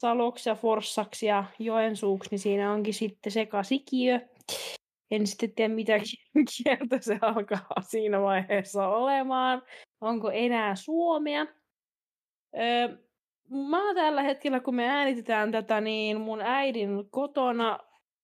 Saloksi 0.00 0.48
ja 0.48 0.54
Forssaksi 0.54 1.26
ja 1.26 1.44
Joensuuksi, 1.58 2.30
niin 2.30 2.38
siinä 2.38 2.72
onkin 2.72 2.94
sitten 2.94 3.32
sekasikiö 3.32 4.20
en 5.10 5.26
sitten 5.26 5.52
tiedä 5.52 5.74
mitä 5.74 5.92
kieltä 6.56 6.98
se 7.00 7.18
alkaa 7.20 7.82
siinä 7.82 8.20
vaiheessa 8.20 8.88
olemaan. 8.88 9.62
Onko 10.00 10.30
enää 10.30 10.74
suomea? 10.74 11.46
Öö, 12.58 12.88
mä 13.50 13.86
oon 13.86 13.94
tällä 13.94 14.22
hetkellä, 14.22 14.60
kun 14.60 14.74
me 14.74 14.88
äänitetään 14.88 15.52
tätä, 15.52 15.80
niin 15.80 16.20
mun 16.20 16.40
äidin 16.40 17.10
kotona 17.10 17.78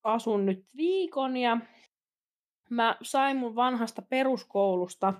asun 0.04 0.46
nyt 0.46 0.64
viikon 0.76 1.36
ja 1.36 1.58
mä 2.70 2.96
sain 3.02 3.36
mun 3.36 3.56
vanhasta 3.56 4.02
peruskoulusta, 4.02 5.14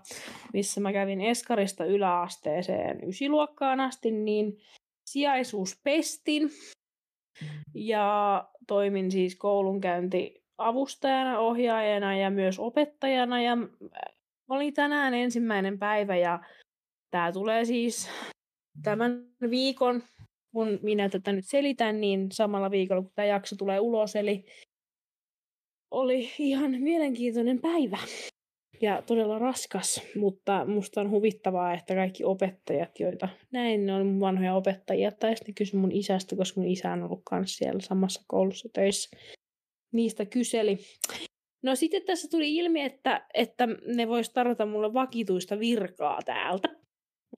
missä 0.53 0.81
mä 0.81 0.93
kävin 0.93 1.21
Eskarista 1.21 1.85
yläasteeseen 1.85 3.09
ysiluokkaan 3.09 3.81
asti, 3.81 4.11
niin 4.11 4.59
sijaisuuspestin. 5.05 6.51
Ja 7.75 8.49
toimin 8.67 9.11
siis 9.11 9.37
koulunkäynti 9.37 10.43
avustajana, 10.59 11.39
ohjaajana 11.39 12.17
ja 12.17 12.31
myös 12.31 12.59
opettajana. 12.59 13.43
Ja 13.43 13.57
oli 14.49 14.73
tänään 14.73 15.15
ensimmäinen 15.15 15.79
päivä 15.79 16.17
ja 16.17 16.41
tämä 17.11 17.33
tulee 17.33 17.65
siis 17.65 18.11
tämän 18.83 19.27
viikon 19.51 20.03
kun 20.55 20.79
minä 20.83 21.09
tätä 21.09 21.33
nyt 21.33 21.47
selitän, 21.47 22.01
niin 22.01 22.33
samalla 22.33 22.71
viikolla, 22.71 23.03
kun 23.03 23.13
tämä 23.15 23.27
jakso 23.27 23.57
tulee 23.57 23.81
ulos, 23.81 24.17
eli 24.17 24.45
oli 25.95 26.31
ihan 26.39 26.71
mielenkiintoinen 26.81 27.61
päivä 27.61 27.99
ja 28.81 29.03
todella 29.03 29.39
raskas, 29.39 30.03
mutta 30.17 30.65
musta 30.65 31.01
on 31.01 31.11
huvittavaa, 31.11 31.75
että 31.75 31.95
kaikki 31.95 32.25
opettajat, 32.25 33.01
joita 33.01 33.29
näin, 33.53 33.87
ne 33.87 33.95
on 33.95 34.07
mun 34.07 34.21
vanhoja 34.21 34.55
opettajia, 34.55 35.13
tai 35.13 35.37
sitten 35.37 35.55
kysy 35.55 35.77
mun 35.77 35.93
isästä, 35.93 36.37
koska 36.37 36.61
mun 36.61 36.71
isä 36.71 36.93
on 36.93 37.03
ollut 37.03 37.23
kanssa 37.25 37.57
siellä 37.57 37.81
samassa 37.81 38.23
koulussa 38.27 38.69
töissä. 38.73 39.17
Niistä 39.93 40.27
kyseli. 40.27 40.79
No 41.63 41.77
sitten 41.77 42.03
tässä 42.03 42.29
tuli 42.31 42.57
ilmi, 42.57 42.81
että, 42.81 43.27
että 43.35 43.69
ne 43.97 44.09
vois 44.09 44.31
tarjota 44.31 44.67
mulle 44.67 44.95
vakituista 44.95 45.59
virkaa 45.59 46.21
täältä. 46.25 46.69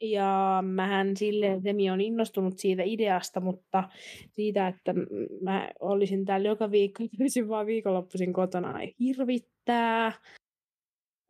Ja 0.01 0.63
mähän 0.67 1.17
silleen, 1.17 1.65
Demi 1.65 1.91
on 1.91 2.01
innostunut 2.01 2.59
siitä 2.59 2.83
ideasta, 2.87 3.41
mutta 3.41 3.85
siitä, 4.31 4.69
että 4.69 4.95
mä 5.43 5.69
olisin 5.81 6.25
täällä 6.25 6.49
joka 6.49 6.71
viikko, 6.71 7.05
olisin 7.21 7.49
vaan 7.49 7.67
viikonloppuisin 7.67 8.33
kotona, 8.33 8.81
ei 8.81 8.95
hirvittää 9.01 10.13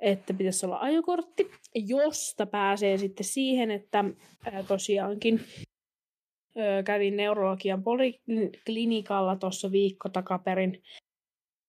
että 0.00 0.34
pitäisi 0.34 0.66
olla 0.66 0.78
ajokortti, 0.78 1.50
josta 1.74 2.46
pääsee 2.46 2.98
sitten 2.98 3.26
siihen, 3.26 3.70
että 3.70 4.04
tosiaankin 4.68 5.40
kävin 6.84 7.16
neurologian 7.16 7.82
poliklinikalla 7.82 9.36
tuossa 9.36 9.72
viikko 9.72 10.08
takaperin. 10.08 10.82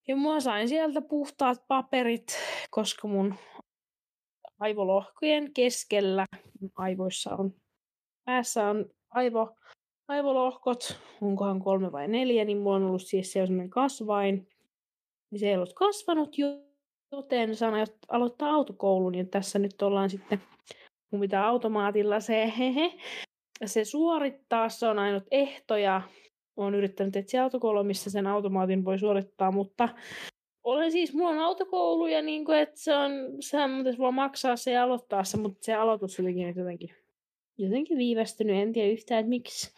Ja 0.08 0.16
mä 0.16 0.40
sain 0.40 0.70
sieltä 0.70 1.02
puhtaat 1.02 1.68
paperit, 1.68 2.28
koska 2.72 3.08
mun 3.08 3.36
aivolohkojen 4.60 5.54
keskellä 5.54 6.26
aivoissa 6.76 7.36
on, 7.36 7.54
päässä 8.26 8.70
on 8.70 8.86
aivo, 9.10 9.56
aivolohkot, 10.08 11.00
onkohan 11.22 11.60
kolme 11.60 11.92
vai 11.92 12.08
neljä, 12.08 12.46
niin 12.46 12.58
mulla 12.58 12.76
on 12.76 12.84
ollut 12.84 13.06
siis 13.06 13.34
sellainen 13.34 13.70
kasvain. 13.70 14.48
Niin 15.32 15.40
se 15.40 15.50
ei 15.50 15.56
ollut 15.56 15.74
kasvanut 15.74 16.38
jo, 16.38 16.48
joten 17.12 17.56
sana 17.56 17.78
aloittaa 18.08 18.50
autokoulun, 18.50 19.12
niin 19.12 19.30
tässä 19.30 19.60
nyt 19.60 19.82
ollaan 19.82 20.10
sitten, 20.10 20.42
mun 21.12 21.22
pitää 21.22 21.48
automaatilla 21.48 22.20
se, 22.20 22.54
hehe, 22.58 22.94
se 23.66 23.86
suorittaa, 23.86 24.70
se 24.70 24.88
on 24.88 25.00
ainut 25.00 25.24
ehto 25.32 25.78
ja 25.78 26.02
olen 26.58 26.76
yrittänyt 26.76 27.16
etsiä 27.16 27.44
autokoulua, 27.44 27.84
missä 27.84 28.10
sen 28.10 28.28
automaatin 28.28 28.86
voi 28.86 29.00
suorittaa, 29.00 29.52
mutta 29.52 29.90
olen 30.68 30.92
siis, 30.92 31.14
mulla 31.14 31.30
on 31.30 31.40
autokoulu 31.40 32.08
ja 32.08 32.22
niin 32.22 32.46
kuin, 32.46 32.58
että 32.58 32.80
se 32.80 32.96
on, 32.96 33.12
sehän 33.40 33.78
pitäisi 33.78 34.00
voi 34.00 34.12
maksaa 34.12 34.56
se 34.56 34.72
ja 34.72 34.84
aloittaa 34.84 35.24
se, 35.24 35.38
mutta 35.38 35.66
se 35.66 35.74
aloitus 35.74 36.20
olikin 36.20 36.56
jotenkin, 36.58 36.90
jotenkin 37.58 37.98
viivästynyt, 37.98 38.56
en 38.56 38.74
tiedä 38.74 38.92
yhtään, 38.92 39.20
että 39.20 39.30
miksi. 39.30 39.74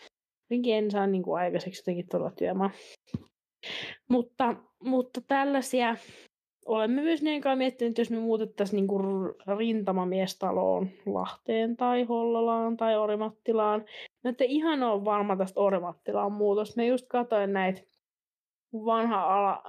Jotenkin 0.50 0.76
en 0.76 0.92
saa 0.92 1.08
niin 1.08 1.24
kuin 1.24 1.42
aikaiseksi 1.42 1.82
jotenkin 1.82 2.08
tuolla 2.12 2.32
työmaa. 2.32 2.72
Mutta, 4.08 4.56
mutta 4.84 5.22
tällaisia 5.28 5.96
olemme 6.66 7.02
myös 7.02 7.22
niin 7.22 7.42
kanssa 7.42 7.56
miettineet, 7.56 7.92
että 7.92 8.02
jos 8.02 8.12
me 8.12 8.20
muutettaisiin 8.20 8.76
niin 8.76 8.88
kuin 8.88 9.04
rintamamiestaloon 9.58 10.90
Lahteen 11.06 11.78
tai 11.78 12.04
Hollolaan 12.04 12.78
tai 12.78 12.98
Orimattilaan. 12.98 13.86
No, 14.24 14.30
että 14.30 14.44
ihan 14.44 14.84
on 14.84 15.06
varma 15.06 15.36
tästä 15.36 15.60
Orimattilaan 15.60 16.32
muutosta. 16.32 16.74
Me 16.78 16.88
just 16.88 17.08
katsoin 17.08 17.54
näitä 17.54 17.82
vanha 18.74 19.24
ala, 19.24 19.64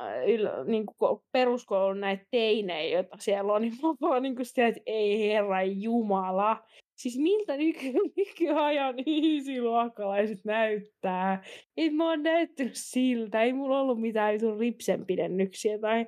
niin 0.65 0.87
kuin 0.87 1.21
peruskoulun 1.33 2.01
näitä 2.01 2.25
teinejä, 2.31 2.95
joita 2.95 3.17
siellä 3.21 3.53
on, 3.53 3.63
niin 3.63 3.73
mä 3.83 4.09
vaan 4.09 4.23
niin 4.23 4.37
kuin 4.37 4.47
sitä, 4.47 4.67
että 4.67 4.81
ei 4.87 5.29
herra 5.29 5.63
Jumala. 5.63 6.65
Siis 6.97 7.19
miltä 7.19 7.57
nyky, 7.57 7.93
nykyajan 8.17 8.95
ihmisiluokkalaiset 9.07 10.45
näyttää? 10.45 11.45
Ei 11.77 11.91
mä 11.91 12.09
oon 12.09 12.23
näyttänyt 12.23 12.73
siltä, 12.75 13.43
ei 13.43 13.53
mulla 13.53 13.81
ollut 13.81 14.01
mitään 14.01 14.39
ripsenpidennyksiä 14.59 15.79
tai 15.79 16.07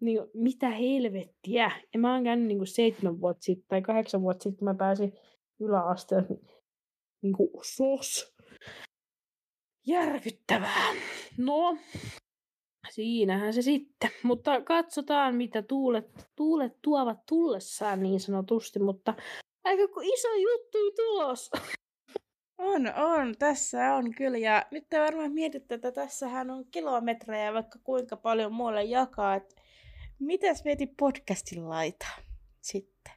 niin 0.00 0.18
kuin, 0.18 0.30
mitä 0.34 0.70
helvettiä. 0.70 1.70
Ja 1.94 2.00
mä 2.00 2.14
oon 2.14 2.24
käynyt 2.24 2.46
niin 2.46 2.58
kuin 2.58 2.68
seitsemän 2.68 3.20
vuotta 3.20 3.42
sitten 3.42 3.66
tai 3.68 3.82
kahdeksan 3.82 4.22
vuotta 4.22 4.42
sitten, 4.42 4.58
kun 4.58 4.68
mä 4.68 4.74
pääsin 4.74 5.12
yläasteelle 5.60 6.38
niin 7.22 7.32
kuin 7.32 7.50
sos. 7.62 8.34
Järkyttävää. 9.86 10.94
No, 11.38 11.76
siinähän 12.94 13.52
se 13.52 13.62
sitten. 13.62 14.10
Mutta 14.22 14.60
katsotaan, 14.60 15.34
mitä 15.34 15.62
tuulet, 15.62 16.28
tuulet 16.36 16.72
tuovat 16.82 17.26
tullessaan 17.26 18.02
niin 18.02 18.20
sanotusti, 18.20 18.78
mutta 18.78 19.14
aika 19.64 19.82
iso 20.02 20.34
juttu 20.34 20.78
tulos. 20.96 21.50
On, 22.58 22.94
on. 22.96 23.34
Tässä 23.38 23.94
on 23.94 24.14
kyllä. 24.14 24.38
Ja 24.38 24.66
nyt 24.70 24.84
te 24.90 25.00
varmaan 25.00 25.32
mietitte, 25.32 25.74
että 25.74 25.92
tässähän 25.92 26.50
on 26.50 26.64
kilometrejä 26.70 27.54
vaikka 27.54 27.78
kuinka 27.84 28.16
paljon 28.16 28.52
muulle 28.52 28.84
jakaa. 28.84 29.34
Että 29.34 29.54
Mitäs 30.18 30.64
mieti 30.64 30.86
podcastin 30.86 31.68
laita 31.68 32.06
sitten? 32.60 33.12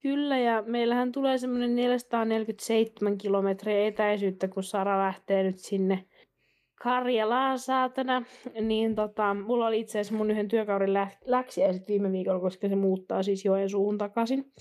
Kyllä, 0.00 0.38
ja 0.38 0.62
meillähän 0.66 1.12
tulee 1.12 1.38
semmoinen 1.38 1.76
447 1.76 3.18
kilometriä 3.18 3.86
etäisyyttä, 3.86 4.48
kun 4.48 4.64
Sara 4.64 4.98
lähtee 4.98 5.42
nyt 5.42 5.58
sinne 5.58 6.04
Karjalaan 6.82 7.58
saatana. 7.58 8.22
Niin 8.60 8.94
tota, 8.94 9.34
mulla 9.34 9.66
oli 9.66 9.80
itse 9.80 10.00
asiassa 10.00 10.16
mun 10.16 10.30
yhden 10.30 10.48
työkauden 10.48 10.94
lä- 10.94 11.10
läksiäiset 11.24 11.88
viime 11.88 12.12
viikolla, 12.12 12.40
koska 12.40 12.68
se 12.68 12.76
muuttaa 12.76 13.22
siis 13.22 13.44
Joensuuhun 13.44 13.98
takaisin. 13.98 14.52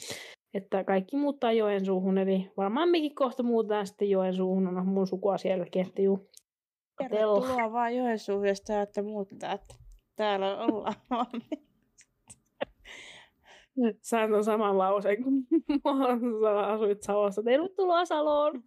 Että 0.54 0.84
kaikki 0.84 1.18
muuttaa 1.18 1.52
Joensuuhun, 1.52 2.18
eli 2.18 2.52
varmaan 2.58 2.90
mekin 2.90 3.16
kohta 3.16 3.44
muutetaan 3.44 3.88
sitten 3.88 4.10
Joensuuhun, 4.10 4.68
on 4.68 4.88
mun 4.88 5.08
sukua 5.08 5.38
siellä 5.38 5.66
juu. 6.00 6.30
Tervetuloa 6.98 7.72
vaan 7.72 7.96
Joensuuhun, 7.96 8.48
jos 8.48 8.62
te 8.62 8.78
olette 8.78 9.02
muuttaa. 9.02 9.52
Että 9.52 9.76
täällä 10.16 10.58
ollaan 10.58 10.96
Sä 14.02 14.22
on 14.22 14.44
saman 14.44 14.78
lauseen 14.78 15.24
kuin 15.24 15.48
mä 16.42 16.68
asuit 16.68 17.02
Salossa. 17.02 17.44
Tervetuloa 17.44 18.06
Saloon! 18.06 18.64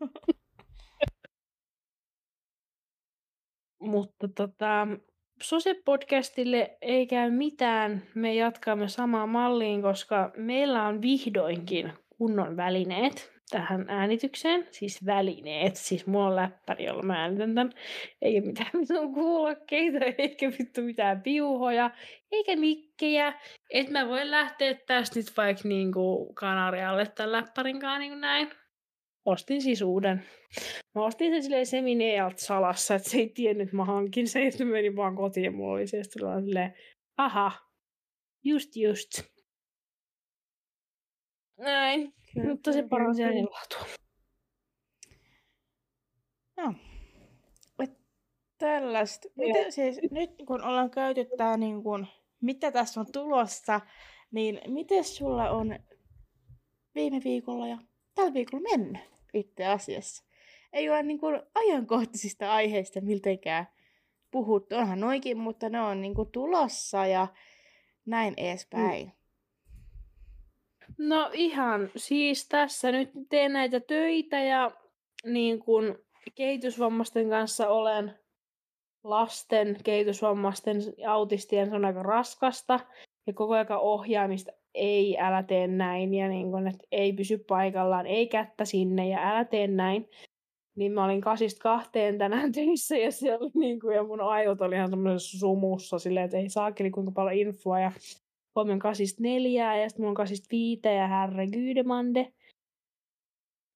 Mutta 3.81 4.29
tota, 4.29 4.87
Sose-podcastille 5.43 6.77
ei 6.83 7.07
käy 7.07 7.31
mitään. 7.31 8.03
Me 8.15 8.35
jatkamme 8.35 8.89
samaan 8.89 9.29
malliin, 9.29 9.83
koska 9.83 10.33
meillä 10.37 10.87
on 10.87 11.03
vihdoinkin 11.03 11.93
kunnon 12.19 12.57
välineet 12.57 13.33
tähän 13.51 13.85
äänitykseen. 13.89 14.69
Siis 14.71 15.07
välineet. 15.07 15.77
Siis 15.77 16.07
mulla 16.07 16.27
on 16.27 16.37
läppäri, 16.37 16.85
jolla 16.85 17.03
mä 17.03 17.23
äänitän 17.23 17.55
tämän. 17.55 17.73
Eikä 18.23 18.47
mitään 18.47 18.71
mitään 18.73 19.13
kuulokkeita, 19.13 19.99
eikä 20.19 20.53
vittu 20.59 20.83
mitään 20.83 21.23
piuhoja, 21.23 21.91
eikä 22.33 22.57
mikkejä. 22.57 23.33
Et 23.71 23.91
mä 23.91 24.09
voin 24.09 24.31
lähteä 24.31 24.75
tästä 24.75 25.19
nyt 25.19 25.33
vaikka 25.37 25.69
niinku 25.69 26.33
Kanarialle 26.35 27.07
tämän 27.07 27.33
läppärinkaan 27.33 28.01
niin 28.01 28.21
näin. 28.21 28.51
Ostin 29.31 29.63
siis 29.63 29.83
uuden. 29.83 30.25
Mä 30.95 31.05
ostin 31.05 31.33
sen 31.33 31.43
silleen 31.43 31.67
seminealt 31.67 32.39
salassa, 32.39 32.95
että 32.95 33.11
se 33.11 33.17
ei 33.17 33.29
tiennyt, 33.29 33.65
että 33.65 33.77
mä 33.77 33.85
hankin 33.85 34.29
sen. 34.29 34.43
Ja 34.43 34.67
menin 34.67 34.97
vaan 34.97 35.17
kotiin 35.17 35.45
ja 35.45 35.51
mulla 35.51 35.73
oli 35.73 35.87
se 35.87 36.03
silleen, 36.05 36.75
aha, 37.17 37.53
just 38.45 38.77
just. 38.77 39.23
Näin. 41.59 42.15
Kyllä, 42.35 42.49
Mutta 42.49 42.73
se 42.73 42.83
paransi 42.89 43.25
äänenlaatua. 43.25 43.85
No. 46.57 46.75
Tällaista. 48.59 49.29
Miten 49.37 49.73
siis, 49.73 49.99
nyt 50.11 50.31
kun 50.47 50.65
ollaan 50.65 50.91
käyty 50.91 51.27
tää 51.37 51.57
niin 51.57 51.83
kun, 51.83 52.07
mitä 52.41 52.73
tässä 52.73 53.01
on 53.01 53.07
tulossa, 53.13 53.81
niin 54.31 54.61
miten 54.67 55.05
sulla 55.05 55.51
on 55.51 55.79
viime 56.95 57.21
viikolla 57.25 57.69
ja 57.69 57.79
tällä 58.15 58.35
viikolla 58.35 58.63
mennyt 58.71 59.11
itse 59.35 59.67
asiassa? 59.67 60.25
Ei 60.73 60.91
ole 60.91 61.03
niin 61.03 61.21
kuin 61.21 61.43
ajankohtaisista 61.55 62.53
aiheista 62.53 63.01
miltenkään 63.01 63.67
puhuttu. 64.31 64.75
Onhan 64.75 65.01
noikin, 65.01 65.39
mutta 65.39 65.69
ne 65.69 65.81
on 65.81 66.01
niin 66.01 66.15
kuin 66.15 66.31
tulossa 66.31 67.07
ja 67.07 67.29
näin 68.07 68.35
edespäin. 68.37 69.07
Mm. 69.07 69.13
No 70.99 71.31
ihan, 71.33 71.91
siis 71.97 72.49
tässä 72.49 72.93
nyt 72.93 73.11
teen 73.29 73.53
näitä 73.53 73.81
töitä 73.81 74.41
ja 74.41 74.71
niin 75.25 75.59
kun 75.59 75.99
kehitysvammaisten 76.35 77.29
kanssa 77.29 77.69
olen 77.69 78.19
lasten, 79.05 79.77
kehitysvammaisten, 79.85 80.77
autistien, 81.09 81.69
se 81.69 81.75
on 81.75 81.85
aika 81.85 82.03
raskasta 82.03 82.81
ja 83.27 83.33
koko 83.33 83.55
ajan 83.55 83.67
ohjaamista 83.71 84.53
ei, 84.75 85.19
älä 85.19 85.43
tee 85.43 85.67
näin 85.67 86.15
ja 86.15 86.29
niin 86.29 86.51
kun, 86.51 86.67
että 86.67 86.87
ei 86.93 87.13
pysy 87.13 87.39
paikallaan, 87.39 88.07
ei 88.07 88.27
kättä 88.27 88.65
sinne 88.65 89.09
ja 89.09 89.31
älä 89.31 89.45
tee 89.45 89.67
näin. 89.67 90.09
Niin 90.77 90.93
mä 90.93 91.05
olin 91.05 91.21
kasista 91.21 91.63
kahteen 91.63 92.19
tänään 92.19 92.53
töissä 92.57 92.97
ja 92.97 93.13
siellä 93.13 93.39
oli 93.39 93.51
niin 93.55 93.81
kuin, 93.81 93.97
ja 93.97 94.05
mun 94.05 94.21
aivot 94.21 94.61
oli 94.61 94.75
ihan 94.75 94.91
semmoisessa 94.91 95.39
sumussa 95.39 95.99
silleen, 95.99 96.25
että 96.25 96.37
ei 96.37 96.49
saakeli 96.49 96.91
kuinka 96.91 97.13
paljon 97.13 97.47
infoa 97.49 97.81
ja 97.81 97.93
huomenna 98.55 98.83
kasista 98.83 99.23
neljää 99.23 99.79
ja 99.79 99.89
sitten 99.89 100.03
mulla 100.03 100.11
on 100.11 100.15
kasista 100.15 100.49
viitä 100.51 100.91
ja 100.91 101.09
herre 101.09 101.47
Gydemande. 101.47 102.33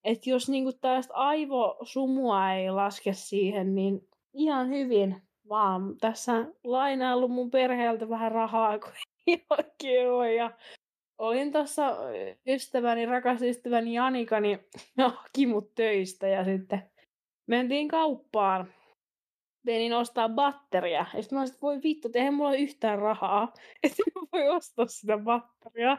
että 0.05 0.31
jos 0.31 0.49
niinku 0.49 0.73
tällaista 0.73 1.15
aivosumua 1.15 2.53
ei 2.53 2.71
laske 2.71 3.13
siihen, 3.13 3.75
niin 3.75 4.09
ihan 4.33 4.69
hyvin 4.69 5.23
vaan 5.49 5.97
tässä 6.01 6.47
lainaillut 6.65 7.31
mun 7.31 7.51
perheeltä 7.51 8.09
vähän 8.09 8.33
rahaa, 8.33 8.79
kun 8.79 8.93
ei 9.27 9.47
oikein 9.59 10.11
ole. 10.11 10.35
Ja 10.35 10.51
olin 11.19 11.53
tuossa 11.53 11.97
ystäväni, 12.47 13.07
rakas 13.07 13.43
ystäväni 13.43 13.95
Janika, 13.95 14.41
niin 14.41 14.59
mut 15.53 15.75
töistä 15.75 16.29
ja 16.29 16.45
sitten 16.45 16.83
mentiin 17.47 17.89
kauppaan 17.89 18.73
menin 19.65 19.93
ostaa 19.93 20.29
batteria. 20.29 21.07
Ja 21.15 21.23
sitten 21.23 21.37
mä 21.37 21.41
olisin, 21.41 21.59
voi 21.63 21.81
vittu, 21.83 22.11
eihän 22.15 22.35
mulla 22.35 22.51
ole 22.51 22.59
yhtään 22.59 22.99
rahaa. 22.99 23.53
Että 23.83 24.03
mä 24.15 24.27
voi 24.33 24.49
ostaa 24.49 24.87
sitä 24.87 25.19
batteria. 25.19 25.99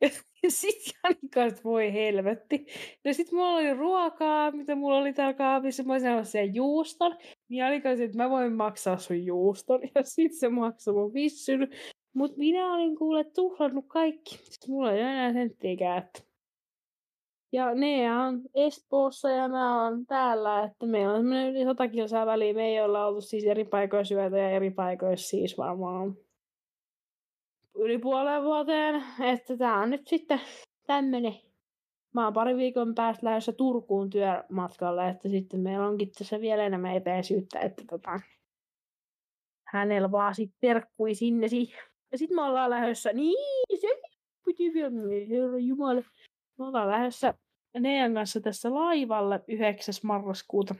Ja 0.00 0.08
sitten 0.48 0.92
Janika, 1.04 1.44
että 1.44 1.60
voi 1.64 1.92
helvetti. 1.92 2.66
Ja 3.04 3.14
sitten 3.14 3.38
mulla 3.38 3.56
oli 3.56 3.74
ruokaa, 3.74 4.50
mitä 4.50 4.74
mulla 4.74 4.98
oli 4.98 5.12
täällä 5.12 5.34
kaapissa. 5.34 5.82
Mä 5.82 5.92
olisin 5.92 6.26
sen 6.26 6.54
juuston. 6.54 7.16
Niin 7.48 7.58
Janika 7.58 7.90
että 7.90 8.16
mä 8.16 8.30
voin 8.30 8.52
maksaa 8.52 8.98
sun 8.98 9.24
juuston. 9.24 9.80
Ja 9.94 10.02
sitten 10.02 10.38
se 10.38 10.48
maksoi 10.48 10.94
mun 10.94 11.14
vissyn. 11.14 11.68
Mutta 12.16 12.38
minä 12.38 12.74
olin 12.74 12.96
kuule 12.96 13.24
tuhlannut 13.24 13.84
kaikki. 13.88 14.36
Sitten 14.36 14.70
mulla 14.70 14.92
ei 14.92 15.00
enää 15.00 15.32
senttiäkään. 15.32 16.08
Ja 17.52 17.74
ne 17.74 18.12
on 18.12 18.42
Espoossa 18.54 19.30
ja 19.30 19.48
mä 19.48 19.84
oon 19.84 20.06
täällä, 20.06 20.64
että 20.64 20.86
meillä 20.86 21.12
on 21.12 21.18
semmoinen 21.18 21.50
yli 21.50 21.64
100 21.64 21.88
kilsaa 21.88 22.26
väliä. 22.26 22.54
Me 22.54 22.66
ei 22.66 22.80
olla 22.80 23.06
oltu 23.06 23.20
siis 23.20 23.44
eri 23.44 23.64
paikoissa 23.64 24.14
yötä 24.14 24.38
ja 24.38 24.50
eri 24.50 24.70
paikoissa 24.70 25.28
siis 25.28 25.58
varmaan 25.58 26.16
yli 27.74 27.98
puoleen 27.98 28.42
vuoteen. 28.42 29.04
Että 29.20 29.56
tää 29.56 29.78
on 29.78 29.90
nyt 29.90 30.08
sitten 30.08 30.40
tämmönen. 30.86 31.34
Mä 32.14 32.24
oon 32.24 32.34
pari 32.34 32.56
viikon 32.56 32.94
päästä 32.94 33.26
lähdössä 33.26 33.52
Turkuun 33.52 34.10
työmatkalle, 34.10 35.08
että 35.08 35.28
sitten 35.28 35.60
meillä 35.60 35.86
onkin 35.86 36.12
tässä 36.18 36.40
vielä 36.40 36.62
enemmän 36.62 36.96
etäisyyttä, 36.96 37.60
että 37.60 37.84
tota, 37.90 38.20
hänellä 39.64 40.10
vaan 40.10 40.34
sitten 40.34 40.58
terkkui 40.60 41.14
sinne. 41.14 41.48
Ja 42.12 42.18
sitten 42.18 42.36
me 42.36 42.42
ollaan 42.42 42.70
lähdössä, 42.70 43.12
niin 43.12 43.36
se 43.80 43.88
piti 44.44 44.74
vielä, 44.74 44.90
herra 45.30 45.58
jumala. 45.58 46.02
Me 46.58 46.64
ollaan 46.64 46.88
lähdössä 46.88 47.34
Nean 47.80 48.14
kanssa 48.14 48.40
tässä 48.40 48.74
laivalle 48.74 49.40
9. 49.48 49.94
marraskuuta. 50.02 50.74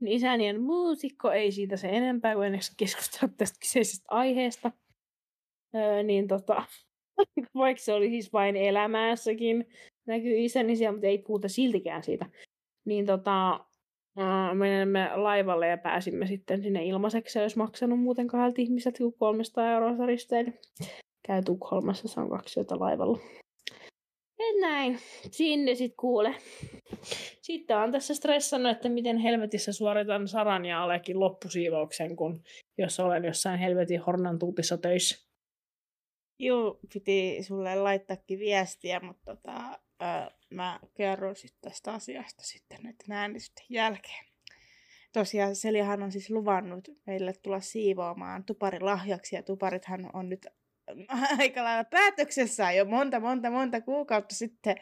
Niin 0.00 0.16
isäni 0.16 0.50
on 0.50 0.60
muusikko, 0.60 1.30
ei 1.30 1.52
siitä 1.52 1.76
se 1.76 1.88
enempää 1.88 2.34
kuin 2.34 2.46
ennen 2.46 2.60
keskustella 2.76 3.34
tästä 3.36 3.58
kyseisestä 3.60 4.04
aiheesta. 4.08 4.72
Öö, 5.74 6.02
niin 6.02 6.28
tota, 6.28 6.64
vaikka 7.54 7.82
se 7.82 7.92
oli 7.92 8.08
siis 8.08 8.32
vain 8.32 8.56
elämässäkin, 8.56 9.68
näkyy 10.06 10.38
isäni 10.38 10.76
siellä, 10.76 10.92
mutta 10.92 11.06
ei 11.06 11.18
puhuta 11.18 11.48
siltikään 11.48 12.02
siitä. 12.02 12.26
Niin 12.84 13.06
tota, 13.06 13.64
menemme 14.54 15.10
laivalle 15.14 15.66
ja 15.68 15.78
pääsimme 15.78 16.26
sitten 16.26 16.62
sinne 16.62 16.84
ilmaiseksi, 16.84 17.38
jos 17.38 17.56
maksanut 17.56 18.00
muuten 18.00 18.26
kahdelta 18.26 18.62
ihmiseltä 18.62 18.98
kuin 18.98 19.14
300 19.18 19.72
euroa 19.72 20.06
risteily. 20.06 20.52
Käy 21.26 21.42
Tukholmassa, 21.42 22.08
se 22.08 22.20
on 22.20 22.30
kaksi 22.30 22.60
yötä 22.60 22.78
laivalla. 22.78 23.18
Et 24.38 24.60
näin. 24.60 24.98
Sinne 25.30 25.74
sit 25.74 25.94
kuule. 25.96 26.34
Sitten 27.42 27.76
on 27.76 27.92
tässä 27.92 28.14
stressannut, 28.14 28.72
että 28.72 28.88
miten 28.88 29.18
helvetissä 29.18 29.72
suoritan 29.72 30.28
Saran 30.28 30.64
ja 30.64 30.82
Alekin 30.82 31.20
loppusiivouksen, 31.20 32.16
kun 32.16 32.42
jos 32.78 33.00
olen 33.00 33.24
jossain 33.24 33.58
helvetin 33.58 34.00
hornan 34.00 34.38
tuutissa 34.38 34.78
töissä. 34.78 35.28
Joo, 36.38 36.78
piti 36.94 37.42
sulle 37.42 37.76
laittaakin 37.76 38.38
viestiä, 38.38 39.00
mutta 39.00 39.36
tota, 39.36 39.78
ää, 40.00 40.30
mä 40.50 40.80
kerron 40.94 41.36
sitten 41.36 41.70
tästä 41.70 41.92
asiasta 41.92 42.42
sitten 42.42 42.78
näiden 42.82 43.12
äänestysten 43.12 43.66
jälkeen. 43.68 44.24
Tosiaan 45.12 45.56
Selihan 45.56 46.02
on 46.02 46.12
siis 46.12 46.30
luvannut 46.30 46.88
meille 47.06 47.32
tulla 47.32 47.60
siivoamaan 47.60 48.44
tuparin 48.44 48.84
lahjaksi, 48.84 49.36
ja 49.36 49.42
tuparithan 49.42 50.10
on 50.12 50.28
nyt 50.28 50.46
aika 51.38 51.64
lailla 51.64 51.84
päätöksessä 51.84 52.72
jo 52.72 52.84
monta, 52.84 53.20
monta, 53.20 53.50
monta 53.50 53.80
kuukautta 53.80 54.34
sitten, 54.34 54.76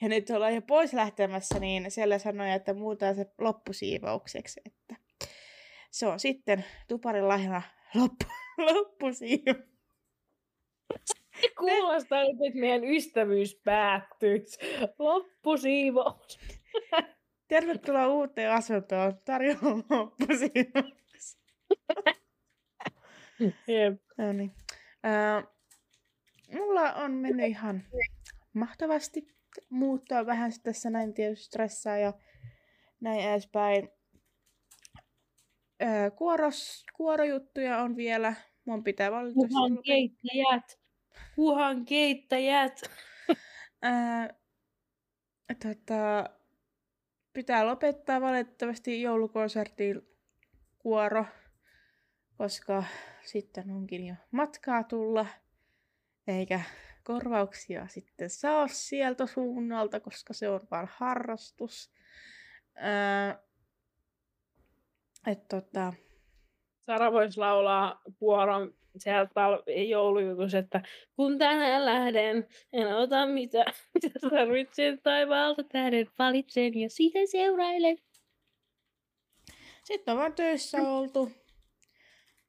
ja 0.00 0.08
nyt 0.08 0.30
ollaan 0.30 0.54
jo 0.54 0.62
pois 0.62 0.92
lähtemässä, 0.92 1.58
niin 1.58 1.90
siellä 1.90 2.18
sanoi, 2.18 2.50
että 2.50 2.74
muutaan 2.74 3.14
se 3.14 3.26
loppusiivoukseksi, 3.38 4.60
että 4.66 4.96
se 5.90 6.06
on 6.06 6.20
sitten 6.20 6.64
tuparin 6.88 7.28
lahjana 7.28 7.62
loppu, 7.94 8.24
loppusiivo. 8.72 9.54
Kuulostaa 11.58 12.22
että 12.22 12.58
meidän 12.58 12.84
ystävyys 12.84 13.60
päättyy. 13.64 14.44
Loppusiivous. 14.98 16.38
Tervetuloa 17.48 18.08
uuteen 18.08 18.52
asuntoon. 18.52 19.18
Tarjolla 19.24 19.84
loppusiivous. 19.90 21.38
Jep. 23.68 24.02
No 24.18 24.32
niin. 24.32 24.52
Ää, 25.02 25.42
mulla 26.52 26.92
on 26.94 27.12
mennyt 27.12 27.46
ihan 27.46 27.84
mahtavasti 28.52 29.26
muuttaa 29.70 30.26
vähän 30.26 30.52
tässä 30.62 30.90
näin 30.90 31.14
tietysti 31.14 31.44
stressaa 31.44 31.98
ja 31.98 32.12
näin 33.00 33.20
edespäin. 33.20 33.88
Ää, 35.80 36.10
kuoros, 36.10 36.84
kuorojuttuja 36.96 37.78
on 37.78 37.96
vielä. 37.96 38.34
Mun 38.64 38.84
pitää 38.84 39.10
valitettavasti... 39.10 39.54
Kuhan 39.54 39.82
keittäjät. 39.82 40.78
Kuhan 41.34 41.84
keittäjät. 41.84 42.80
Ää, 43.82 44.34
tota, 45.62 46.30
pitää 47.32 47.66
lopettaa 47.66 48.20
valitettavasti 48.20 49.02
joulukonsertin 49.02 50.02
kuoro 50.78 51.24
koska 52.38 52.84
sitten 53.22 53.70
onkin 53.70 54.06
jo 54.06 54.14
matkaa 54.30 54.84
tulla, 54.84 55.26
eikä 56.26 56.60
korvauksia 57.04 57.88
sitten 57.88 58.30
saa 58.30 58.68
sieltä 58.68 59.26
suunnalta, 59.26 60.00
koska 60.00 60.32
se 60.32 60.48
on 60.48 60.60
vain 60.70 60.88
harrastus. 60.90 61.92
Ää, 62.74 63.42
et 65.26 65.48
tota... 65.48 65.92
Sara 66.86 67.12
voisi 67.12 67.38
laulaa 67.40 68.02
kuoron 68.18 68.74
sieltä 69.00 69.40
joulujutus, 69.88 70.54
että 70.54 70.82
kun 71.16 71.38
tänään 71.38 71.84
lähden, 71.84 72.46
en 72.72 72.96
ota 72.96 73.26
mitä, 73.26 73.64
mitä 73.94 74.18
tarvitsen 74.30 75.00
taivaalta 75.02 75.64
tähden, 75.64 76.06
valitsen 76.18 76.80
ja 76.80 76.90
sitä 76.90 77.18
seurailen. 77.30 77.98
Sitten 79.84 80.12
on 80.12 80.18
vaan 80.18 80.34
töissä 80.34 80.78
oltu 80.78 81.30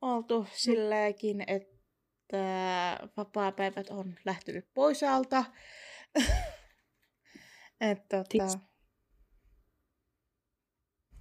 oltu 0.01 0.47
silleenkin, 0.53 1.43
että 1.47 3.07
vapaa-päivät 3.17 3.89
on 3.89 4.15
lähtenyt 4.25 4.65
pois 4.73 5.03
alta. 5.03 5.45
että 7.91 8.23
tota... 8.23 8.59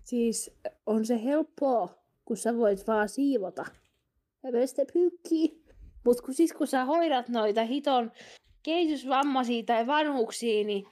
Siis 0.05 0.51
on 0.87 1.07
se 1.07 1.25
helppoa, 1.25 2.05
kun 2.25 2.37
sä 2.37 2.57
voit 2.57 2.87
vaan 2.87 3.09
siivota 3.09 3.65
ja 4.43 4.53
pestä 4.53 4.83
pyykkiä. 4.93 5.49
Mut 6.05 6.21
kun 6.21 6.35
siis 6.35 6.53
kun 6.53 6.67
sä 6.67 6.85
hoidat 6.85 7.29
noita 7.29 7.65
hiton 7.65 8.13
kehitysvammaisia 8.63 9.63
tai 9.63 9.87
vanhuksia, 9.87 10.65
niin 10.65 10.87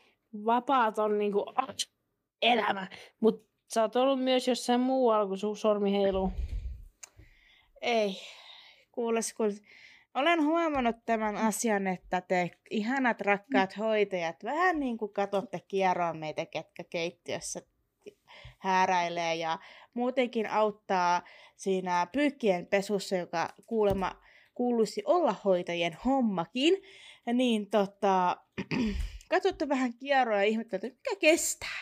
vapaat 0.45 0.99
on 0.99 1.19
niinku 1.19 1.45
elämä. 2.43 2.87
Mut 3.21 3.47
sä 3.75 3.83
oot 3.83 3.97
ollut 3.97 4.25
myös 4.25 4.49
jossain 4.49 4.81
muualla, 4.81 5.27
kun 5.27 5.39
sun 5.39 5.57
sormi 5.57 5.93
heiluu. 5.93 6.33
Ei. 7.81 8.17
Kuules, 8.93 9.35
kun 9.35 9.53
olen 10.15 10.45
huomannut 10.45 10.97
tämän 11.07 11.37
asian, 11.37 11.87
että 11.87 12.21
te 12.21 12.51
ihanat 12.71 13.21
rakkaat 13.21 13.79
hoitajat 13.79 14.45
vähän 14.45 14.81
niin 14.81 14.99
kuin 14.99 15.13
katsotte 15.13 15.61
kierroon 15.69 16.17
meitä, 16.17 16.47
ketkä 16.47 16.85
keittiössä 16.85 17.63
hääräilee 18.59 19.35
ja 19.35 19.59
muutenkin 19.95 20.51
auttaa 20.51 21.23
siinä 21.57 22.07
pyykkien 22.13 22.67
pesussa, 22.67 23.17
joka 23.17 23.49
kuulemma 23.67 24.23
kuuluisi 24.55 25.03
olla 25.05 25.35
hoitajien 25.45 25.97
hommakin. 26.05 26.83
Ja 27.27 27.33
niin 27.33 27.71
tota, 27.71 28.37
katsotte 29.31 29.69
vähän 29.69 29.95
kierroa 29.95 30.37
ja 30.37 30.43
ihmettelette, 30.43 30.89
mikä 30.89 31.17
kestää. 31.21 31.81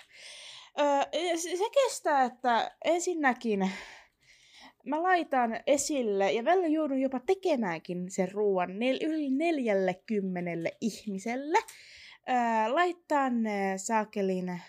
Öö, 0.81 1.37
se 1.37 1.71
kestää, 1.75 2.25
että 2.25 2.77
ensinnäkin 2.85 3.71
mä 4.85 5.03
laitan 5.03 5.61
esille, 5.67 6.33
ja 6.33 6.45
välillä 6.45 6.69
joudun 6.69 7.01
jopa 7.01 7.21
tekemäänkin 7.21 8.11
sen 8.11 8.33
ruoan 8.33 8.69
nel- 8.69 9.07
yli 9.07 9.31
neljälle 9.31 9.95
kymmenelle 10.07 10.73
ihmiselle. 10.81 11.59
Ää, 12.27 12.75
laittaa 12.75 13.31
ne 13.31 13.75
saakelin 13.77 14.61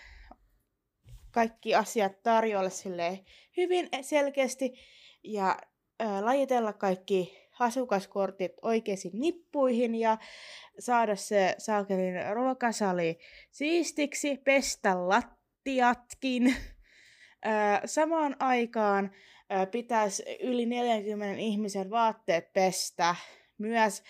kaikki 1.36 1.76
asiat 1.76 2.24
tarjolle 2.24 2.70
sille 2.70 3.20
hyvin 3.58 3.90
selkeästi 4.02 4.74
ja 5.24 5.58
ää, 6.00 6.26
lajitella 6.26 6.74
kaikki 6.74 7.38
asukaskortit 7.60 8.52
oikeisiin 8.62 9.20
nippuihin 9.20 9.96
ja 9.96 10.18
saada 10.80 11.16
se 11.16 11.56
saakelin 11.58 12.14
ruokasali 12.34 13.20
siistiksi, 13.52 14.38
pestä 14.38 15.10
lattiatkin. 15.10 16.56
Samaan 17.86 18.36
aikaan 18.40 19.12
pitäisi 19.72 20.24
yli 20.40 20.66
40 20.66 21.42
ihmisen 21.42 21.90
vaatteet 21.90 22.54
pestä. 22.54 23.16
Myös 23.58 24.04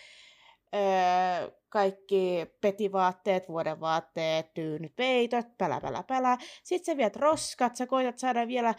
kaikki 1.76 2.46
petivaatteet, 2.62 3.50
vuodenvaatteet, 3.50 4.54
tyynyt, 4.54 4.96
peitot, 4.96 5.46
pälä, 5.58 5.82
pälä, 5.82 6.04
pälä. 6.04 6.38
Sitten 6.64 6.86
sä 6.86 6.98
viet 6.98 7.16
roskat, 7.16 7.76
sä 7.76 7.88
koitat 7.88 8.18
saada 8.18 8.48
vielä 8.48 8.74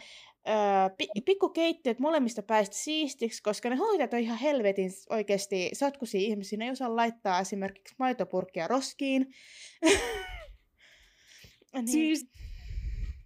öö, 0.49 0.55
pikkukeittiöt 1.25 1.99
molemmista 1.99 2.43
päistä 2.43 2.77
siistiksi, 2.77 3.43
koska 3.43 3.71
ne 3.71 3.77
hoitajat 3.77 4.13
on 4.13 4.19
ihan 4.19 4.39
helvetin 4.39 4.91
oikeasti 5.11 5.71
sotkuisia 5.73 6.21
ihmisiä. 6.21 6.59
Ne 6.59 6.65
ei 6.65 6.71
osaa 6.71 6.97
laittaa 6.97 7.41
esimerkiksi 7.41 7.95
maitopurkkia 7.99 8.69
roskiin. 8.69 9.27
niin. 11.75 11.89
Siis 11.89 12.31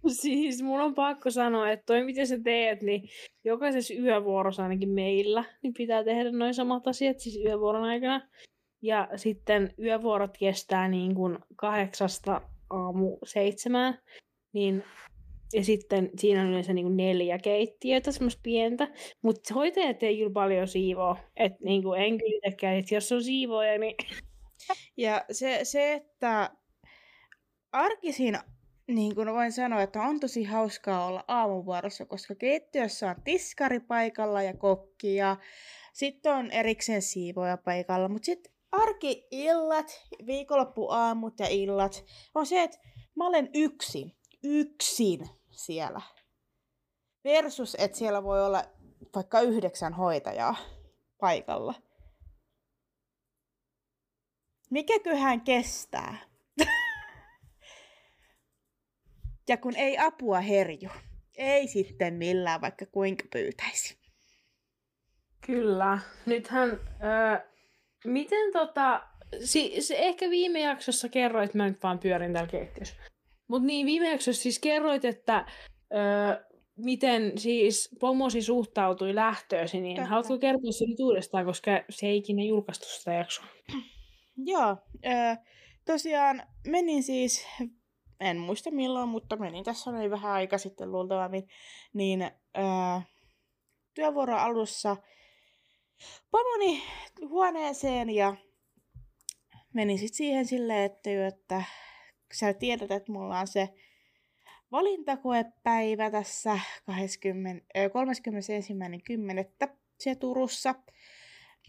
Siis 0.07 0.61
mun 0.63 0.81
on 0.81 0.95
pakko 0.95 1.31
sanoa, 1.31 1.71
että 1.71 1.85
toi 1.85 2.03
miten 2.03 2.27
sä 2.27 2.39
teet, 2.43 2.81
niin 2.81 3.09
jokaisessa 3.43 3.93
yövuorossa 3.93 4.63
ainakin 4.63 4.89
meillä, 4.89 5.43
niin 5.63 5.73
pitää 5.73 6.03
tehdä 6.03 6.31
noin 6.31 6.53
samat 6.53 6.87
asiat 6.87 7.19
siis 7.19 7.35
yövuoron 7.45 7.83
aikana. 7.83 8.21
Ja 8.81 9.07
sitten 9.15 9.73
yövuorot 9.79 10.37
kestää 10.37 10.87
niin 10.87 11.15
kuin 11.15 11.37
kahdeksasta 11.55 12.41
aamu 12.69 13.17
seitsemään, 13.25 13.99
niin 14.53 14.83
ja 15.53 15.63
sitten 15.63 16.09
siinä 16.17 16.41
on 16.41 16.47
yleensä 16.47 16.73
niin 16.73 16.85
kuin 16.85 16.97
neljä 16.97 17.37
keittiötä, 17.37 18.11
semmoista 18.11 18.39
pientä. 18.43 18.87
Mutta 19.21 19.53
hoitajat 19.53 20.03
ei 20.03 20.17
kyllä 20.17 20.33
paljon 20.33 20.67
siivoa. 20.67 21.17
Että 21.35 21.59
niin 21.63 21.83
kuin 21.83 22.01
en 22.01 22.17
kyllä 22.17 22.77
että 22.77 22.95
jos 22.95 23.11
on 23.11 23.23
siivoja, 23.23 23.77
niin... 23.77 23.95
Ja 24.97 25.25
se, 25.31 25.59
se 25.63 25.93
että 25.93 26.49
arkisin 27.71 28.37
niin 28.87 29.15
kuin 29.15 29.33
voin 29.33 29.51
sanoa, 29.51 29.81
että 29.81 30.01
on 30.01 30.19
tosi 30.19 30.43
hauskaa 30.43 31.05
olla 31.05 31.23
aamuvuorossa, 31.27 32.05
koska 32.05 32.35
keittiössä 32.35 33.09
on 33.09 33.15
tiskari 33.23 33.79
paikalla 33.79 34.41
ja 34.41 34.53
kokki 34.53 35.15
ja 35.15 35.37
sitten 35.93 36.33
on 36.33 36.51
erikseen 36.51 37.01
siivoja 37.01 37.57
paikalla. 37.57 38.09
Mutta 38.09 38.25
sitten 38.25 38.53
arki-illat, 38.71 40.07
viikonloppuaamut 40.25 41.39
ja 41.39 41.47
illat 41.47 42.05
on 42.35 42.45
se, 42.45 42.63
että 42.63 42.77
mä 43.15 43.27
olen 43.27 43.49
yksin. 43.53 44.15
Yksin 44.43 45.29
siellä. 45.51 46.01
Versus, 47.23 47.75
että 47.79 47.97
siellä 47.97 48.23
voi 48.23 48.45
olla 48.45 48.63
vaikka 49.15 49.41
yhdeksän 49.41 49.93
hoitajaa 49.93 50.55
paikalla. 51.19 51.73
Mikäköhän 54.69 55.41
kestää? 55.41 56.17
ja 59.49 59.57
kun 59.57 59.75
ei 59.75 59.97
apua 59.97 60.39
herju. 60.39 60.89
Ei 61.37 61.67
sitten 61.67 62.13
millään, 62.13 62.61
vaikka 62.61 62.85
kuinka 62.85 63.23
pyytäisi. 63.31 63.99
Kyllä. 65.45 65.99
Nythän, 66.25 66.69
äh, 67.03 67.50
miten 68.05 68.51
tota, 68.53 69.01
si, 69.43 69.81
se 69.81 69.95
ehkä 69.97 70.29
viime 70.29 70.59
jaksossa 70.59 71.09
kerroit, 71.09 71.53
mä 71.53 71.69
nyt 71.69 71.83
vaan 71.83 71.99
pyörin 71.99 72.33
täällä 72.33 72.51
keittiössä. 72.51 72.95
Mutta 73.47 73.67
niin, 73.67 73.85
viime 73.85 74.09
jaksossa 74.11 74.41
siis 74.41 74.59
kerroit, 74.59 75.05
että 75.05 75.45
öö, 75.93 76.51
miten 76.77 77.37
siis 77.37 77.97
pomosi 77.99 78.41
suhtautui 78.41 79.15
lähtöösi, 79.15 79.81
niin 79.81 79.95
Totta. 79.95 80.09
haluatko 80.09 80.37
kertoa 80.39 80.71
se 80.71 80.85
nyt 80.85 80.99
uudestaan, 80.99 81.45
koska 81.45 81.71
se 81.89 82.07
ei 82.07 82.17
ikinä 82.17 82.43
julkaistu 82.43 82.85
sitä 82.85 83.13
jaksoa? 83.13 83.45
Joo, 84.45 84.77
öö, 85.05 85.35
tosiaan 85.85 86.43
menin 86.67 87.03
siis, 87.03 87.47
en 88.19 88.37
muista 88.37 88.71
milloin, 88.71 89.09
mutta 89.09 89.35
menin 89.35 89.63
tässä 89.63 89.89
oli 89.89 90.09
vähän 90.09 90.31
aika 90.31 90.57
sitten 90.57 90.91
luultavasti, 90.91 91.47
niin 91.93 92.21
öö, 92.57 92.63
työvuoro 93.93 94.37
alussa 94.37 94.97
pomoni 96.31 96.83
huoneeseen 97.29 98.09
ja 98.09 98.35
menin 99.73 99.99
sitten 99.99 100.17
siihen 100.17 100.45
silleen, 100.45 100.91
että, 100.91 101.27
että 101.27 101.63
sä 102.33 102.53
tiedät, 102.53 102.91
että 102.91 103.11
mulla 103.11 103.39
on 103.39 103.47
se 103.47 103.69
valintakoepäivä 104.71 106.11
tässä 106.11 106.59
20, 106.85 107.65
31.10. 109.65 109.75
se 109.99 110.15
Turussa, 110.15 110.75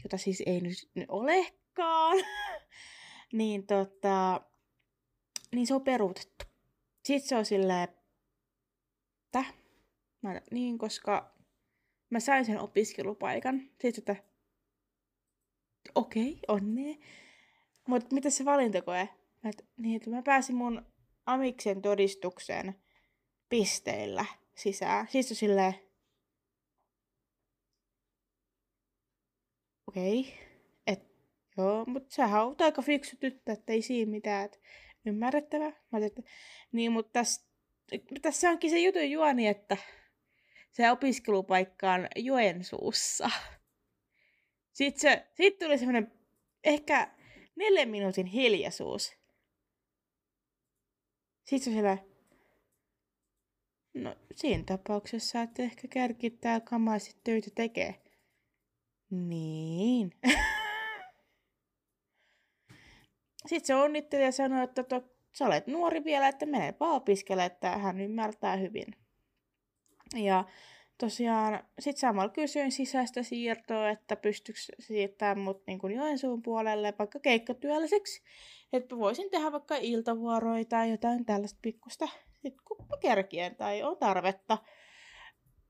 jota 0.04 0.18
siis 0.18 0.42
ei 0.46 0.60
nyt 0.60 0.90
olekaan, 1.08 2.16
niin, 3.32 3.66
tota, 3.66 4.40
niin 5.54 5.66
se 5.66 5.74
on 5.74 5.82
peruutettu. 5.82 6.44
Sitten 7.04 7.28
se 7.28 7.36
on 7.36 7.44
silleen, 7.44 7.82
että 7.82 9.44
niin, 10.50 10.78
koska 10.78 11.31
mä 12.12 12.20
sain 12.20 12.44
sen 12.44 12.60
opiskelupaikan. 12.60 13.60
Sitten 13.80 14.02
että 14.16 14.16
okei, 15.94 16.30
okay, 16.30 16.56
onnea. 16.56 16.94
Mutta 17.86 18.14
mitä 18.14 18.30
se 18.30 18.44
valintakoe? 18.44 19.08
Et, 19.48 19.66
niin, 19.76 19.96
että 19.96 20.10
mä 20.10 20.22
pääsin 20.22 20.56
mun 20.56 20.86
amiksen 21.26 21.82
todistuksen 21.82 22.74
pisteillä 23.48 24.24
sisään. 24.54 25.06
Siis 25.10 25.30
on 25.30 25.36
silleen, 25.36 25.74
okei, 29.88 30.34
okay. 30.88 31.04
joo, 31.56 31.84
mutta 31.86 32.14
sä 32.14 32.42
oot 32.42 32.60
aika 32.60 32.82
fiksu 32.82 33.16
tyttö, 33.20 33.52
että 33.52 33.72
ei 33.72 33.82
siinä 33.82 34.10
mitään, 34.10 34.44
että 34.44 34.58
ymmärrettävä. 35.06 35.72
Mä 35.92 35.98
että, 35.98 36.22
niin, 36.72 36.92
mutta 36.92 37.12
tässä, 37.12 37.46
tässä 38.22 38.50
onkin 38.50 38.70
se 38.70 38.78
jutun 38.78 39.10
juoni, 39.10 39.46
että 39.46 39.76
se 40.72 40.90
opiskelupaikka 40.90 41.92
on 41.92 42.08
Joensuussa. 42.16 43.30
Sitten, 44.72 45.00
se, 45.00 45.26
sitten 45.34 45.66
tuli 45.66 45.78
semmoinen 45.78 46.12
ehkä 46.64 47.10
neljän 47.56 47.88
minuutin 47.88 48.26
hiljaisuus. 48.26 49.12
Sitten 51.44 51.64
se 51.64 51.70
siellä, 51.70 51.98
no 53.94 54.16
siinä 54.36 54.62
tapauksessa, 54.66 55.42
että 55.42 55.62
ehkä 55.62 55.88
kärkittää 55.88 56.60
kamaa 56.60 56.98
sitten 56.98 57.24
töitä 57.24 57.50
tekee. 57.54 58.02
Niin. 59.10 60.12
sitten 63.48 63.66
se 63.66 63.74
onnitteli 63.74 64.22
ja 64.22 64.32
sanoi, 64.32 64.64
että 64.64 64.82
to, 64.82 65.02
sä 65.32 65.46
olet 65.46 65.66
nuori 65.66 66.04
vielä, 66.04 66.28
että 66.28 66.46
menee 66.46 66.74
vaan 66.80 66.94
opiskele, 66.94 67.44
että 67.44 67.78
hän 67.78 68.00
ymmärtää 68.00 68.56
hyvin. 68.56 69.01
Ja 70.16 70.44
tosiaan 70.98 71.64
sitten 71.78 72.00
samalla 72.00 72.32
kysyin 72.32 72.72
sisäistä 72.72 73.22
siirtoa, 73.22 73.90
että 73.90 74.16
pystyykö 74.16 74.60
siirtämään 74.78 75.38
mut 75.38 75.62
niin 75.66 75.78
kuin 75.78 75.94
Joensuun 75.94 76.42
puolelle 76.42 76.94
vaikka 76.98 77.18
keikkatyölliseksi. 77.18 78.22
Että 78.72 78.98
voisin 78.98 79.30
tehdä 79.30 79.52
vaikka 79.52 79.76
iltavuoroja 79.76 80.64
tai 80.64 80.90
jotain 80.90 81.24
tällaista 81.24 81.58
pikkusta, 81.62 82.08
sit 82.42 82.54
kun 82.64 82.86
kerkien 83.00 83.56
tai 83.56 83.82
on 83.82 83.96
tarvetta. 83.96 84.58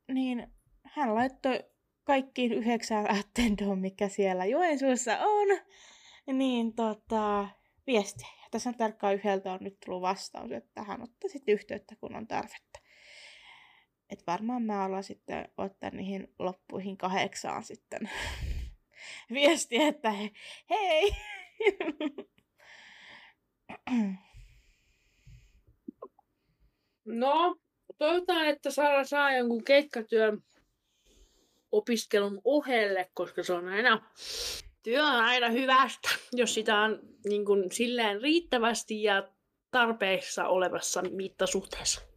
Niin 0.09 0.53
hän 0.83 1.15
laittoi 1.15 1.65
kaikkiin 2.05 2.53
yhdeksään 2.53 3.19
attendoon, 3.19 3.79
mikä 3.79 4.09
siellä 4.09 4.45
Joensuussa 4.45 5.19
on, 5.19 5.49
niin 6.27 6.75
tota, 6.75 7.49
viestiä. 7.87 8.29
Ja 8.43 8.49
tässä 8.51 8.71
on 8.71 8.75
tarkkaan 8.75 9.15
yhdeltä 9.15 9.53
on 9.53 9.59
nyt 9.61 9.81
tullut 9.85 10.03
vastaus, 10.03 10.53
että 10.53 10.83
hän 10.83 11.03
ottaa 11.03 11.29
sitten 11.31 11.53
yhteyttä, 11.53 11.97
kun 12.01 12.17
on 12.17 12.27
tarvetta. 12.27 12.82
Et 14.13 14.27
varmaan 14.27 14.63
mä 14.63 14.85
alan 14.85 15.05
sitten 15.05 15.49
ottaa 15.59 15.91
niihin 15.91 16.35
loppuihin 16.39 16.97
kahdeksaan 16.97 17.65
sitten 17.65 18.11
viestiä, 19.35 19.89
että 19.89 20.11
he, 20.11 20.31
hei! 20.71 21.17
No, 27.05 27.57
toivotaan, 27.99 28.47
että 28.47 28.71
Sara 28.71 29.05
saa 29.05 29.37
jonkun 29.37 29.65
keikkatyön 29.65 30.43
opiskelun 31.73 32.41
ohelle, 32.45 33.11
koska 33.15 33.43
se 33.43 33.53
on 33.53 33.69
aina, 33.69 34.13
työ 34.83 35.03
on 35.03 35.25
aina 35.25 35.49
hyvästä, 35.49 36.09
jos 36.33 36.55
sitä 36.55 36.79
on 36.79 37.01
niin 37.29 37.45
kuin, 37.45 37.73
silleen 37.73 38.23
riittävästi 38.23 39.03
ja 39.03 39.29
tarpeessa 39.71 40.49
olevassa 40.49 41.03
mittasuhteessa. 41.03 42.12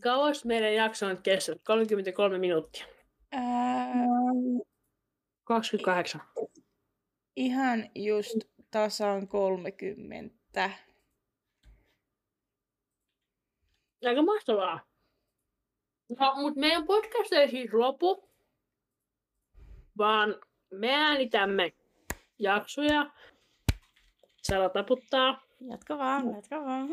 Kauas 0.00 0.44
meidän 0.44 0.74
jakso 0.74 1.06
on 1.06 1.22
kestänyt? 1.22 1.62
33 1.64 2.38
minuuttia. 2.38 2.86
Ää... 3.32 3.94
28. 5.44 6.20
Ihan 7.36 7.90
just 7.94 8.36
tasan 8.70 9.28
30. 9.28 10.70
Aika 14.04 14.22
mahtavaa. 14.22 14.80
No, 16.20 16.34
mutta 16.34 16.60
meidän 16.60 16.86
podcast 16.86 17.32
ei 17.32 17.50
siis 17.50 17.72
lopu, 17.72 18.28
vaan 19.98 20.34
me 20.70 20.94
äänitämme 20.94 21.72
jaksoja. 22.38 23.10
Sara 24.42 24.68
taputtaa. 24.68 25.42
Jatka 25.60 25.98
vaan, 25.98 26.34
jatka 26.34 26.64
vaan. 26.64 26.88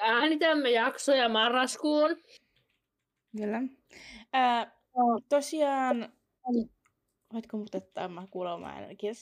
Äänitämme 0.00 0.70
jaksoja 0.70 1.28
marraskuun. 1.28 2.16
Kyllä. 3.36 3.62
Ää, 4.32 4.72
tosiaan, 5.28 6.12
voitko 7.32 7.56
mut 7.56 7.74
ottaa 7.74 8.08
mä 8.08 8.26
kuulemaan 8.30 8.74
ainakin? 8.74 9.14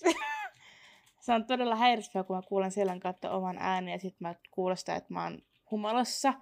Se 1.21 1.33
on 1.33 1.47
todella 1.47 1.77
häiritsevää, 1.77 2.25
kun 2.25 2.37
mä 2.37 2.43
kuulen 2.49 2.71
selän 2.71 3.01
kautta 3.01 3.31
oman 3.31 3.59
äänen 3.59 3.93
ja 3.93 3.99
sitten 3.99 4.29
mä 4.29 4.35
kuulostan, 4.51 4.97
että 4.97 5.15
mä 5.15 5.25
oon 5.25 5.43
humalassa. 5.71 6.35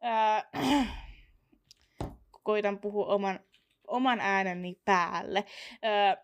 Ää, 0.00 0.44
koitan 2.42 2.78
puhua 2.78 3.06
oman, 3.06 3.40
oman 3.86 4.20
ääneni 4.20 4.80
päälle. 4.84 5.44
Ää, 5.82 6.16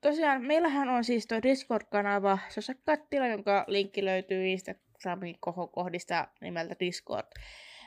tosiaan, 0.00 0.42
meillähän 0.42 0.88
on 0.88 1.04
siis 1.04 1.26
tuo 1.26 1.38
Discord-kanava 1.42 2.38
Sosa 2.48 2.74
Kattila, 2.74 3.26
jonka 3.26 3.64
linkki 3.68 4.04
löytyy 4.04 4.46
Instagramin 4.46 4.91
kohokohdista 5.40 6.28
nimeltä 6.40 6.74
Discord. 6.80 7.26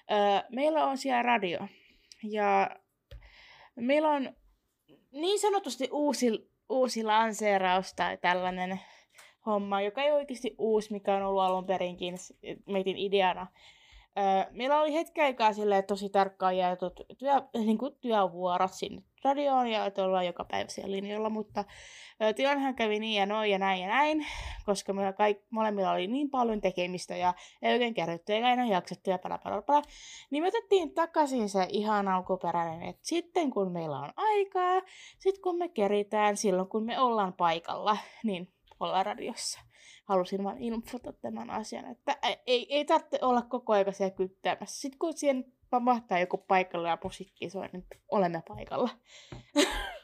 Ää, 0.09 0.43
meillä 0.51 0.85
on 0.85 0.97
siellä 0.97 1.21
radio. 1.21 1.59
Ja 2.23 2.69
meillä 3.75 4.09
on 4.09 4.35
niin 5.11 5.39
sanotusti 5.39 5.89
uusi, 5.91 6.51
uusi 6.69 7.03
lanseeraus 7.03 7.93
tai 7.93 8.17
tällainen 8.17 8.79
homma, 9.45 9.81
joka 9.81 10.03
ei 10.03 10.11
oikeasti 10.11 10.55
uusi, 10.57 10.91
mikä 10.91 11.15
on 11.15 11.23
ollut 11.23 11.43
alun 11.43 11.65
perinkin 11.65 12.15
meitin 12.65 12.97
ideana. 12.97 13.47
Meillä 14.51 14.79
oli 14.79 14.93
hetken 14.93 15.23
aikaa 15.23 15.53
silleen, 15.53 15.83
tosi 15.83 16.09
tarkkaan 16.09 16.57
jaetut 16.57 16.99
työ, 17.17 17.33
niin 17.65 17.77
kuin 17.77 17.95
työvuorot 18.01 18.73
sinne 18.73 19.03
radioon 19.23 19.67
ja 19.67 19.85
että 19.85 20.03
ollaan 20.03 20.25
joka 20.25 20.43
päivä 20.43 20.69
siellä 20.69 20.91
linjalla, 20.91 21.29
mutta 21.29 21.65
tilannehan 22.35 22.75
kävi 22.75 22.99
niin 22.99 23.19
ja 23.19 23.25
noin 23.25 23.51
ja 23.51 23.59
näin 23.59 23.81
ja 23.81 23.87
näin, 23.87 24.25
koska 24.65 24.93
meillä 24.93 25.13
kaik, 25.13 25.41
molemmilla 25.49 25.91
oli 25.91 26.07
niin 26.07 26.29
paljon 26.29 26.61
tekemistä 26.61 27.15
ja 27.15 27.33
ei 27.61 27.73
oikein 27.73 27.93
kerrottu 27.93 28.31
eikä 28.31 28.53
enää 28.53 28.65
jaksettu 28.65 29.09
ja 29.09 29.17
pala, 29.17 29.37
pala, 29.37 29.61
pala. 29.61 29.81
Niin 30.29 30.43
me 30.43 30.47
otettiin 30.47 30.93
takaisin 30.93 31.49
se 31.49 31.67
ihan 31.69 32.07
alkuperäinen, 32.07 32.89
että 32.89 33.07
sitten 33.07 33.51
kun 33.51 33.71
meillä 33.71 33.99
on 33.99 34.13
aikaa, 34.15 34.81
sitten 35.19 35.41
kun 35.41 35.57
me 35.57 35.69
keritään, 35.69 36.37
silloin 36.37 36.69
kun 36.69 36.83
me 36.83 36.99
ollaan 36.99 37.33
paikalla, 37.33 37.97
niin 38.23 38.47
olla 38.79 39.03
radiossa. 39.03 39.59
Halusin 40.05 40.43
vaan 40.43 40.57
infota 40.57 41.13
tämän 41.13 41.49
asian, 41.49 41.85
että 41.91 42.17
ei, 42.47 42.75
ei 42.75 42.85
tarvitse 42.85 43.19
olla 43.21 43.41
koko 43.41 43.73
ajan 43.73 43.93
siellä 43.93 44.15
kyttäämässä. 44.15 44.81
Sitten 44.81 44.99
kun 44.99 45.17
siihen 45.17 45.53
pamahtaa 45.69 46.19
joku 46.19 46.37
paikalla 46.37 46.89
ja 46.89 46.97
musiikki 47.03 47.49
soi, 47.49 47.67
niin 47.67 47.85
olemme 48.11 48.43
paikalla. 48.47 48.89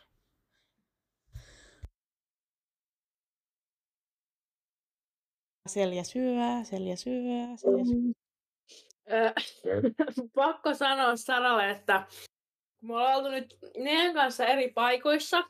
Selja 5.69 6.03
syö, 6.03 6.63
Selja 6.63 6.97
syö, 6.97 7.13
Selja 7.55 7.85
syö. 7.85 8.13
Pakko 10.35 10.73
sanoa 10.73 11.15
Saralle, 11.15 11.69
että 11.69 12.07
me 12.81 12.93
ollaan 12.93 13.15
oltu 13.15 13.29
nyt 13.29 13.57
Nean 13.77 14.13
kanssa 14.13 14.45
eri 14.45 14.71
paikoissa, 14.71 15.43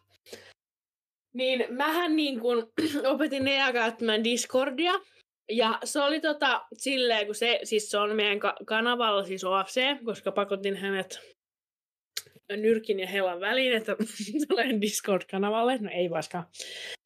niin 1.33 1.65
mähän 1.69 2.15
niin 2.15 2.39
kun 2.39 2.71
opetin 3.13 3.43
Nea 3.43 3.73
käyttämään 3.73 4.23
Discordia. 4.23 4.93
Ja 5.51 5.79
se 5.83 6.01
oli 6.01 6.19
tota 6.19 6.65
silleen, 6.77 7.25
kun 7.25 7.35
se, 7.35 7.59
siis 7.63 7.91
se 7.91 7.97
on 7.97 8.15
meidän 8.15 8.39
ka- 8.39 8.57
kanavalla 8.65 9.23
siis 9.23 9.43
OFC, 9.43 9.81
koska 10.05 10.31
pakotin 10.31 10.75
hänet 10.75 11.19
nyrkin 12.57 12.99
ja 12.99 13.07
helan 13.07 13.39
väliin, 13.39 13.73
että 13.73 13.95
tulee 14.49 14.81
Discord-kanavalle. 14.81 15.77
No 15.77 15.89
ei 15.93 16.09
vaikka 16.09 16.43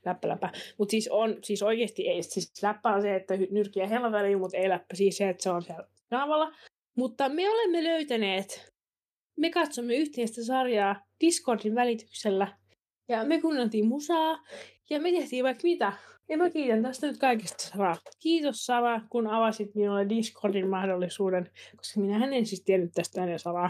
läppä 0.05 0.27
läppä. 0.27 0.51
Mutta 0.77 0.91
siis 0.91 1.07
on, 1.07 1.37
siis 1.43 1.63
oikeasti 1.63 2.07
ei. 2.07 2.23
Siis 2.23 2.63
läppä 2.63 2.89
on 2.89 3.01
se, 3.01 3.15
että 3.15 3.33
nyrkin 3.51 3.81
ja 3.81 3.87
helan 3.87 4.11
väliin, 4.11 4.39
mutta 4.39 4.57
ei 4.57 4.69
läppä 4.69 4.95
siis 4.95 5.17
se, 5.17 5.29
että 5.29 5.43
se 5.43 5.49
on 5.49 5.61
siellä 5.61 5.87
kanavalla. 6.09 6.55
Mutta 6.97 7.29
me 7.29 7.49
olemme 7.49 7.83
löytäneet, 7.83 8.73
me 9.37 9.49
katsomme 9.49 9.95
yhteistä 9.95 10.43
sarjaa 10.43 11.05
Discordin 11.21 11.75
välityksellä 11.75 12.57
ja 13.07 13.25
me 13.25 13.41
kuunneltiin 13.41 13.87
musaa 13.87 14.43
ja 14.89 15.01
me 15.01 15.11
tehtiin 15.11 15.43
vaikka 15.43 15.61
mitä. 15.63 15.93
Ja 16.29 16.37
mä 16.37 16.49
kiitän 16.49 16.83
tästä 16.83 17.07
nyt 17.07 17.17
kaikesta 17.17 17.63
Sara. 17.63 17.97
Kiitos 18.19 18.65
Sara, 18.65 19.01
kun 19.09 19.27
avasit 19.27 19.75
minulle 19.75 20.09
Discordin 20.09 20.69
mahdollisuuden, 20.69 21.51
koska 21.77 21.99
minä 21.99 22.25
en 22.25 22.45
siis 22.45 22.61
tiennyt 22.61 22.91
tästä 22.93 23.21
ennen 23.21 23.39
Saraa. 23.39 23.69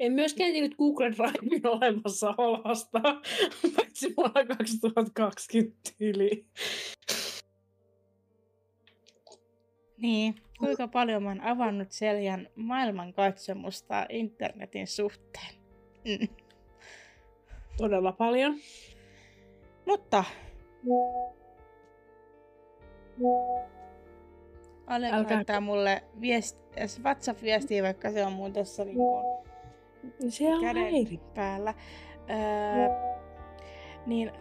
En 0.00 0.12
myöskään 0.12 0.52
tiennyt 0.52 0.76
Google 0.76 1.10
Drivein 1.10 1.66
olemassaolosta, 1.66 3.00
paitsi 3.76 4.14
vuonna 4.16 4.44
2020 4.46 5.90
yli. 6.00 6.46
Niin, 9.96 10.34
kuinka 10.58 10.88
paljon 10.88 11.22
mä 11.22 11.28
oon 11.28 11.40
avannut 11.40 11.92
Seljan 11.92 12.48
maailmankatsomusta 12.56 14.06
internetin 14.10 14.86
suhteen. 14.86 15.54
Mm. 16.04 16.43
Todella 17.76 18.12
paljon. 18.12 18.54
Mutta... 19.86 20.24
Ale 24.86 25.10
Älkää... 25.12 25.36
laittaa 25.36 25.60
mulle 25.60 26.02
viest... 26.20 26.58
WhatsApp-viestiä, 27.02 27.82
vaikka 27.82 28.10
se 28.10 28.24
on 28.24 28.32
mun 28.32 28.52
tässä 28.52 28.84
niin 28.84 28.96
kuin 28.96 29.24
se 30.28 30.54
on 30.54 30.60
käden 30.60 30.82
häiri. 30.82 31.20
päällä. 31.34 31.74
Öö, 32.30 32.88
niin 34.06 34.32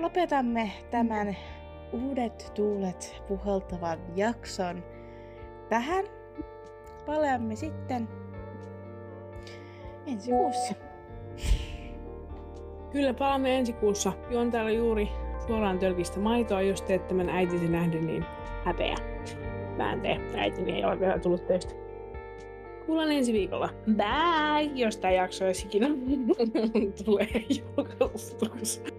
lopetamme 0.00 0.70
tämän 0.90 1.36
uudet 1.92 2.52
tuulet 2.54 3.22
puhaltavan 3.28 3.98
jakson 4.16 4.84
tähän. 5.68 6.04
Palaamme 7.06 7.56
sitten 7.56 8.08
ensi 10.06 10.30
kuussa. 10.30 10.87
Kyllä 12.90 13.14
palaamme 13.14 13.58
ensi 13.58 13.72
kuussa. 13.72 14.12
Juon 14.30 14.50
täällä 14.50 14.70
juuri 14.70 15.08
suoraan 15.46 15.78
tölkistä 15.78 16.20
maitoa, 16.20 16.62
jos 16.62 16.82
teet 16.82 17.08
tämän 17.08 17.28
äitisi 17.28 17.68
nähden, 17.68 18.06
niin 18.06 18.24
häpeä. 18.64 18.96
Mä 19.76 19.92
en 19.92 20.00
tee. 20.00 20.20
Äitini 20.36 20.72
ei 20.72 20.84
ole 20.84 21.00
vielä 21.00 21.18
tullut 21.18 21.46
töistä. 21.46 21.74
Kuullaan 22.86 23.12
ensi 23.12 23.32
viikolla. 23.32 23.68
Bye! 23.96 24.70
Jos 24.74 24.96
tää 24.96 25.10
jakso 25.10 25.44
olisi 25.44 25.66
ikinä 25.66 25.86
tulee 27.04 27.28
julkaistuksi. 27.76 28.97